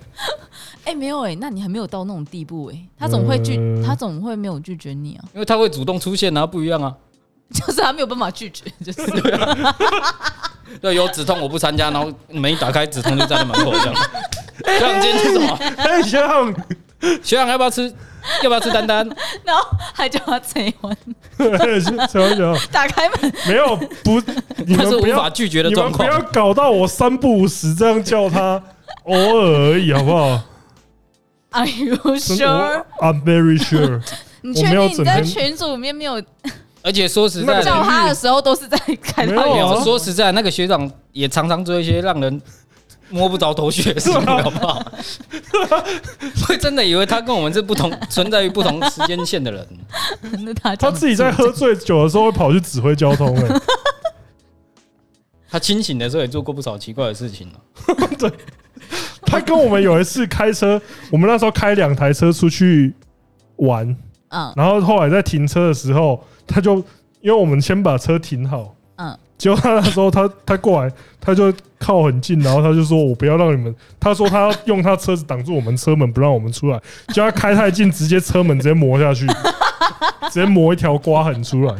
[0.84, 3.56] 哎、欸，没有哎、欸，那你还没有到那种地步哎、欸，他怎么会拒？
[3.56, 5.24] 呃、他怎么会没有拒绝你啊？
[5.32, 6.94] 因为他会主动出现啊，不一样啊。
[7.52, 9.76] 就是他没有办法拒绝，就是对，啊、
[10.80, 13.94] 对，有止痛我不参加，然后门一打开，止痛就站在门口这样。
[14.64, 15.58] 学长今天吃什么？
[15.76, 16.54] 哎，学长，
[17.22, 17.92] 学长要不要吃？
[18.42, 19.06] 要不要吃丹丹？
[19.44, 19.62] 然后
[19.92, 20.96] 还叫他拆完，
[22.08, 24.18] 拆完就打开门，没有不，
[24.64, 28.62] 你们是无法拒绝的状况，不要搞到我三不五时这样叫他，
[29.02, 30.40] 偶尔而已，好不好
[31.54, 32.84] ？Are you sure?
[33.00, 34.02] I'm very sure。
[34.42, 36.22] 你确定你在群组里面没有？
[36.82, 39.32] 而且说实在，叫他的时候都是在开他。
[39.32, 42.42] 没有，说实在，那个学长也常常做一些让人
[43.08, 44.84] 摸不着头绪的事情，好不好？
[46.46, 49.66] 会真的以为他跟我们是不同存在于不同时间线的人。
[50.44, 53.60] 那他他自己在喝醉酒的时候会跑去指挥交通，哎，
[55.48, 57.50] 他清醒的时候也做过不少奇怪的事情。
[58.18, 58.30] 对，
[59.26, 62.92] 他跟我们有一次开车，我们那时候开两台车出去
[63.56, 63.84] 玩，
[64.28, 66.22] 嗯，然后后来在停车的时候。
[66.46, 66.76] 他就
[67.22, 76.78] 因为我们先把车停好，嗯，结果他那时候他他过来，他就靠很近，然后他就说：“我不要让你们。”他说他要用他车子挡住我们车门，不让我们出来。
[77.14, 79.26] 叫他开太近，直接车门直接磨下去，
[80.30, 81.74] 直接磨一条刮痕出来。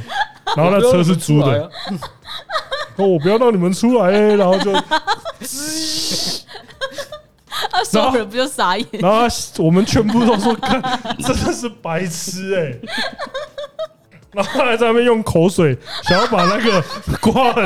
[0.56, 1.70] 然后那车是租的，
[2.96, 4.72] 说：“我不要让你们出来。”然后就，
[7.74, 8.86] 他所有人不就傻眼？
[9.00, 9.26] 然后
[9.58, 10.80] 我们全部都说：“看，
[11.18, 12.78] 真的是白痴哎！”
[14.30, 16.82] 然后还在那边用口水想要把那个
[17.20, 17.64] 刮痕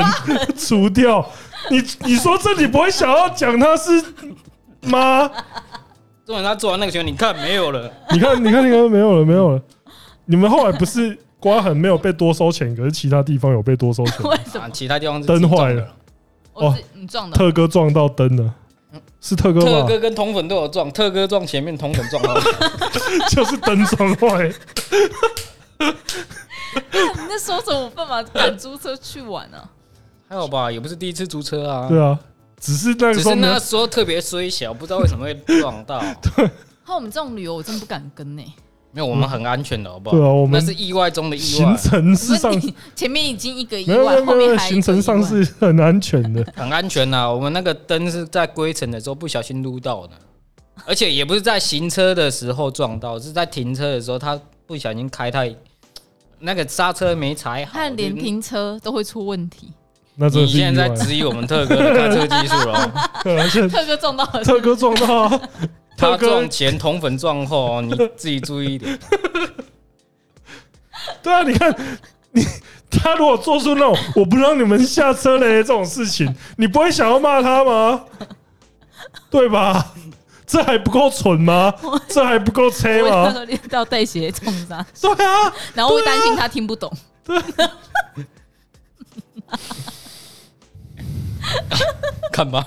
[0.57, 1.23] 除掉，
[1.69, 3.91] 你你说这你不会想要讲他是
[4.89, 5.29] 吗？
[6.25, 9.61] 重点他做完那个球，你看没有了，你看你看你看没有了没有了，
[10.25, 14.21] 你们后来不是刮痕没有被多收钱，可是其他地方有被多收钱？
[14.29, 14.69] 为什么？
[14.71, 15.87] 其他地方灯坏了，
[16.53, 18.53] 哦，你撞的，特哥撞到灯了，
[19.21, 19.65] 是特哥吗？
[19.65, 22.43] 特哥跟铜粉都有撞，特哥撞前面，铜粉撞后面，
[23.29, 24.51] 就是灯撞坏。
[25.79, 29.57] 你 那时候怎么办嘛敢租车去玩呢？
[30.27, 31.87] 还好吧，也不是第一次租车啊。
[31.89, 32.17] 对啊，
[32.59, 35.99] 只是那个时候，那时候特别衰小，不知道为什么会撞到。
[36.35, 36.49] 对，
[36.87, 38.43] 那我们这种旅游我真不敢跟呢。
[38.91, 40.15] 没有，我们很安全的，好不好？
[40.17, 41.77] 对啊，我们那是意外中的意外行外。
[41.77, 42.61] 程上
[42.95, 47.31] 前面已经一个意外，后面行程上是很安全的， 很安全呐。
[47.31, 50.13] 我们那个灯是在归程的时候不小心撸到的，
[50.85, 55.53] 而且也不是在行车的时候撞到，是在停车的时候他不小心开太。
[56.41, 59.73] 那个刹车没踩好，他连停车都会出问题。
[60.15, 62.91] 那你现在在质疑我们特哥的开车技术了？
[63.69, 65.41] 特哥撞到，特哥撞到，
[65.99, 68.97] 他撞前，同粉撞后，你自己注意一点。
[71.21, 71.75] 对啊，你看
[72.31, 72.41] 你
[72.89, 78.05] 他如果做出那种我不让你们下车嘞这种事情，你不会想要骂他吗？
[79.29, 79.93] 对吧？
[80.45, 81.73] 这还不够蠢吗？
[82.07, 83.29] 这还不够吹吗？
[83.45, 86.91] 练到带血冲杀，对啊，然后会担心他听不懂。
[87.23, 87.39] 对，
[92.31, 92.65] 看吧。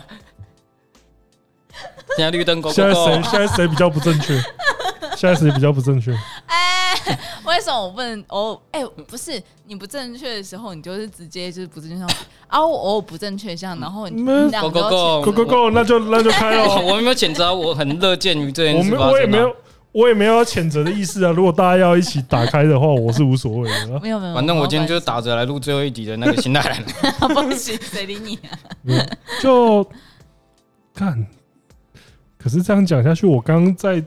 [2.16, 3.22] 现在绿灯狗，现在谁？
[3.30, 4.34] 现在谁比较不正确？
[5.16, 6.12] 现在谁比较不正确？
[6.46, 6.94] 哎，
[7.44, 8.24] 为什么我不能？
[8.28, 12.14] 哦，哎，不是你不正确的时候，你就是直接就是不正确。
[12.48, 14.82] 啊，我不正确，这样，然后你们两个
[15.22, 16.64] ，Go Go Go，那就那就开了。
[16.82, 18.94] 我没有谴责，我很乐见于这件事。
[18.94, 19.54] 我我也没有，
[19.92, 21.30] 我也没有要谴责的意思啊。
[21.36, 24.00] 如果大家要一起打开的话，我是无所谓的。
[24.00, 26.82] 没有没有，反正我今天就打着来录最后一集的那个心态。
[27.20, 29.06] 不行，谁理你啊？
[29.40, 29.86] 就
[30.94, 31.26] 看。
[32.42, 34.02] 可是这样讲下去，我刚刚在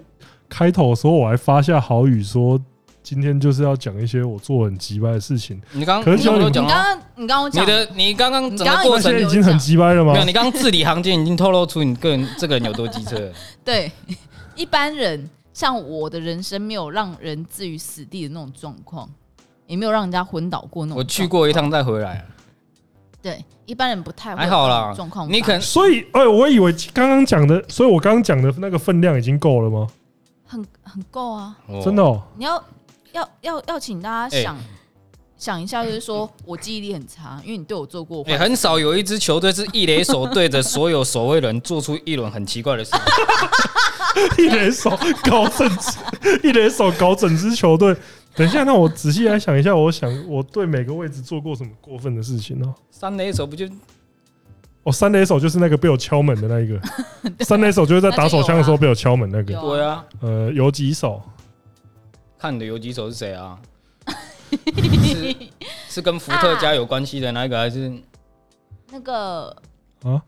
[0.50, 2.60] 开头的时候，我还发下好语说，
[3.02, 5.62] 今天就是要讲一些我做很鸡掰的事情。
[5.72, 10.14] 你刚刚，可是你刚刚，你刚刚讲，你的，你刚刚整个过程已经很鸡掰了吗？
[10.14, 13.32] 没有，你刚刚字里行间已经透露出你个人这个人有多机车。
[13.64, 13.92] 对，
[14.56, 19.10] 一般人像我的人生没有让人置于死地的那种状况，
[19.68, 20.98] 也没有让人家昏倒过那种。
[20.98, 22.26] 我去过一趟再回来。
[23.26, 24.94] 对，一般人不太会还好啦。
[24.96, 29.88] 状况你可能所以，哎，我以为刚刚讲的，所以我刚刚讲的那个分量已经够了吗？
[30.46, 32.22] 很很够啊，真的哦。
[32.38, 32.64] 你要
[33.14, 34.56] 要要要请大家想，
[35.40, 38.24] 想一下，就是说我记忆力很差，因为你对我做过。
[38.28, 42.92] 也、欸、很少有一支球队是一垒手对着所有守卫人做出一轮很奇怪的事。
[44.38, 44.92] 一垒手
[45.24, 45.98] 搞整支，
[46.44, 47.98] 一垒手搞整支球队。
[48.36, 52.76] 等一下，那我仔细来想一下，我想我对每个位置做过什么过分的事情呢？
[52.92, 53.66] 三垒手不就？
[54.84, 56.80] 哦，三垒手就是那个被我敲门的那一个。
[57.44, 59.60] 三垒手就是在打手枪的时候被我敲门那个。
[59.60, 60.06] 对啊。
[60.22, 61.22] 呃，游击手。
[62.38, 63.58] 看你的游击手是谁啊？
[64.52, 65.36] 是
[65.90, 67.92] 是跟伏特加有关系的那个，还是
[68.92, 69.56] 那个
[70.04, 70.22] 啊？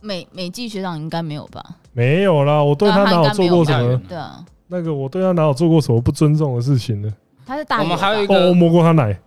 [0.00, 1.62] 美美纪学长应该没有吧？
[1.92, 4.00] 没有啦，我对他哪有做过什么？
[4.08, 7.12] 对啊，那个我对他哪有做过什么不尊重的事情呢？
[7.46, 7.80] 他是大。
[7.80, 9.18] 我们还有一个，我摸过他奶，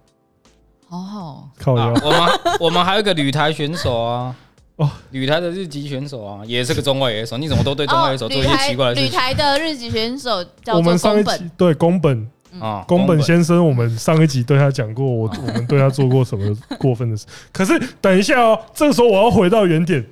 [0.87, 1.87] 好好靠腰。
[1.87, 2.29] 我们
[2.59, 4.35] 我们还有一个旅台选手啊，
[4.75, 7.37] 哦，女台的日籍选手啊，也是个中外野手。
[7.37, 9.09] 你怎么都对中外野手做一些奇怪的事情？
[9.09, 12.29] 女台的日籍选手叫我们上一集对宫本。
[12.59, 17.25] 啊，宫本先生，我们上一集对他讲过，我 我们对他做过什么过分的事？
[17.53, 20.05] 可是等一下哦，这个时候我要回到原点，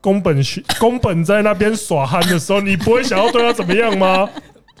[0.00, 4.28] 宫本学宫本在那边耍憨的时候，你不会想要对他怎么样吗？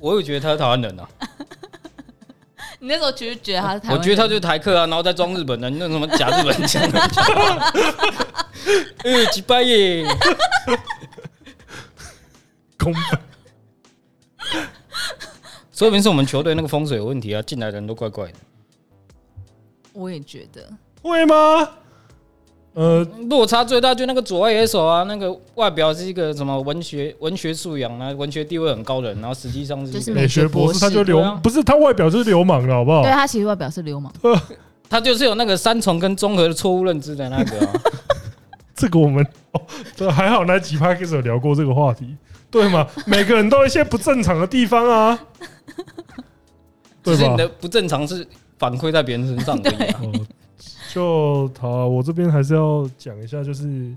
[0.00, 1.08] 我有觉得他是台湾人啊，
[2.80, 6.82] 你那时候觉得觉得他是台我觉得他就是台客啊，然后再装日本人，那什么假日本腔，
[9.04, 10.04] 呃，几百耶，
[12.78, 13.20] 宫本。
[15.72, 18.34] 说明是我们球队那个风水有问题啊，进来的人都怪怪的。
[19.92, 20.70] 我也觉得，
[21.02, 21.34] 会吗？
[22.72, 33.02] 呃，落差最大就那个左外野手啊，那个外表是一个什么文学文学素养啊，文学地位很高的人，然后实际上是美学博士，他就流，啊、不是他外表就是流氓了，好不好？
[33.02, 34.12] 对他其实外表是流氓，
[34.88, 37.72] 他就是有那个三重跟综合的错误认知的那个、啊。
[38.76, 39.60] 这个我们哦，
[39.94, 42.16] 这，还好那几趴开始有聊过这个话题。
[42.50, 42.86] 对嘛？
[43.06, 45.18] 每个人都有一些不正常的地方啊，
[47.02, 47.28] 对吧？
[47.30, 48.26] 你的不正常是
[48.58, 49.70] 反馈在别人身上的。
[50.92, 53.94] 就好，我这边还是要讲一下，就是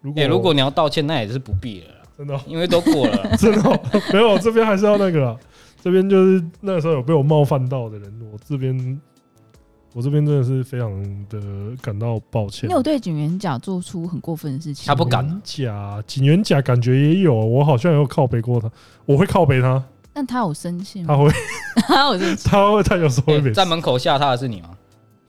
[0.00, 1.86] 如果如果你要道歉，那也是不必了，
[2.18, 3.80] 真的，因为都过了， 真的
[4.12, 4.36] 没有。
[4.38, 5.36] 这边还是要那个，
[5.82, 9.00] 这边就是那个时候有被我冒犯到的人，我这边。
[9.96, 10.90] 我这边真的是非常
[11.30, 11.40] 的
[11.80, 12.68] 感到抱歉。
[12.68, 14.88] 你有对警员甲做出很过分的事情？
[14.88, 15.40] 他不敢。
[15.44, 18.68] 甲警员甲感觉也有，我好像有靠背过他，
[19.06, 19.80] 我会靠背他。
[20.12, 21.14] 但他有生气吗？
[21.14, 21.30] 他会，
[21.86, 22.42] 他有生气。
[22.50, 24.70] 他会，他有时候会在门口吓他的是你吗？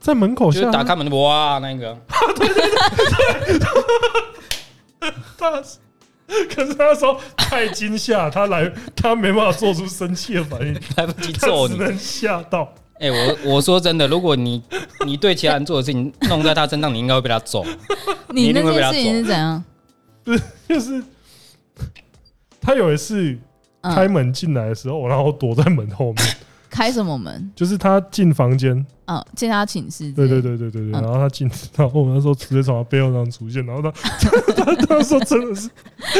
[0.06, 1.98] 在门口吓，打开门的哇，那个。
[2.38, 3.66] 对对对。
[5.36, 5.50] 他，
[6.54, 12.72] 可是他说太惊吓，他来，他没办法做出生气的反应， 来不及揍你，只能吓到。
[13.00, 14.62] 哎、欸，我我说真的，如果你
[15.04, 17.66] 你对其他人做的事情弄在他身上，你应该会被他揍。
[18.30, 19.64] 你那件事情是怎样？
[20.24, 21.02] 是就是
[22.60, 23.36] 他有一次
[23.82, 26.36] 开门进来的时候，然后躲在门后面。
[26.76, 27.50] 开什么门？
[27.56, 30.12] 就是他进房间，嗯，进他寝室。
[30.12, 30.90] 对对对对对对。
[30.90, 33.90] 然后他进，然后我们那时候直接从他背后上出现，然后他
[34.54, 35.70] 他他说真的是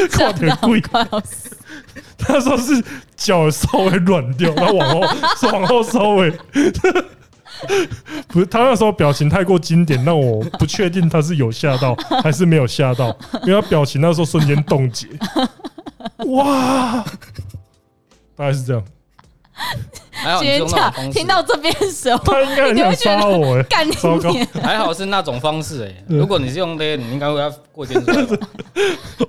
[0.09, 0.81] 快点跪。
[2.17, 2.83] 他说是
[3.15, 5.01] 脚稍微软掉，然后往后
[5.53, 6.31] 往后稍微，
[8.27, 11.93] 不是他那时候表情太过经典，让我不确定他是有吓到
[12.23, 15.07] 还是没有吓到，因为他表情那时候瞬间冻结。
[16.25, 17.03] 哇，
[18.35, 18.83] 大概是这样。
[20.39, 20.89] 尖叫！
[21.11, 23.91] 听到这边的时候，他应该很想杀我哎、欸！
[23.91, 26.03] 糟糕，还好是那种方式哎、欸。
[26.07, 28.13] 如果你是用的，你应该会要过肩摔。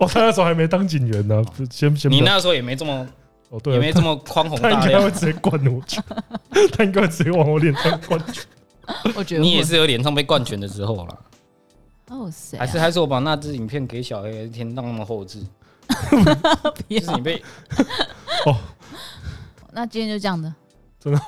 [0.01, 2.11] 我 他那时候还没当警员呢，先先。
[2.11, 3.07] 你那时候也没这么
[3.51, 4.81] 哦，对，也没这么宽宏大量。
[4.81, 6.03] 他应该会直接灌我拳，
[6.73, 8.45] 他应该会直接往我脸上灌拳。
[9.15, 11.19] 我觉得你也是有脸上被灌拳的时候了。
[12.11, 12.59] 哦，谁？
[12.59, 15.41] 还是还是我把那支影片给小黑填到那么后置？
[16.89, 17.43] 就是你被
[18.47, 18.57] 哦。
[19.73, 20.53] 那今天就这样的。
[21.01, 21.21] 真的，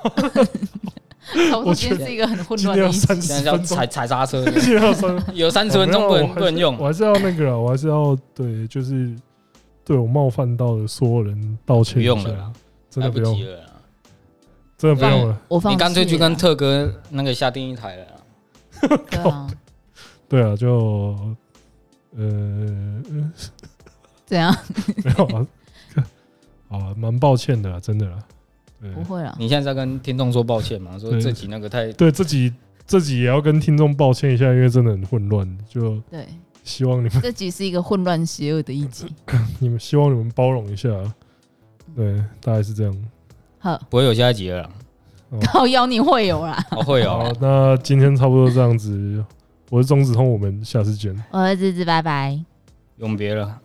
[1.65, 4.45] 我今天是一个很混乱的一集，现在要踩踩刹车，
[5.33, 9.15] 有三十分钟不能不能用，我还是要那个，我还是要对，就是
[9.85, 11.95] 对我冒犯到的所有人道歉。
[11.95, 12.53] 不用了，
[12.91, 13.33] 真的不用。
[13.45, 13.61] 了，
[14.77, 15.41] 真的不用了。
[15.71, 18.07] 你干脆去跟特哥那个下定一台了。
[19.11, 19.51] 对啊，
[20.29, 21.17] 对啊，就
[22.17, 23.03] 呃，
[24.27, 24.57] 怎样？
[25.05, 25.47] 没有
[26.71, 28.07] 啊，啊，蛮抱歉的，真的。
[28.95, 30.99] 不会了，你现在在跟听众说抱歉吗？
[30.99, 32.51] 说自己那个太对自己
[32.87, 35.47] 自己也要跟听众抱歉一下，因为真的很混乱。
[35.69, 36.27] 就对，
[36.65, 39.07] 希望你们 这集是一个混乱邪恶的一集，
[39.61, 40.89] 你们希望你们包容一下。
[41.95, 42.97] 对，大概是这样。
[43.59, 44.71] 好，不会有下一集了。
[45.53, 47.37] 靠腰你会有啦，我会有。
[47.39, 49.23] 那今天差不多这样子。
[49.69, 51.15] 我是钟子通，我们下次见。
[51.31, 52.41] 我是芝芝，拜拜。
[52.97, 53.61] 永别了。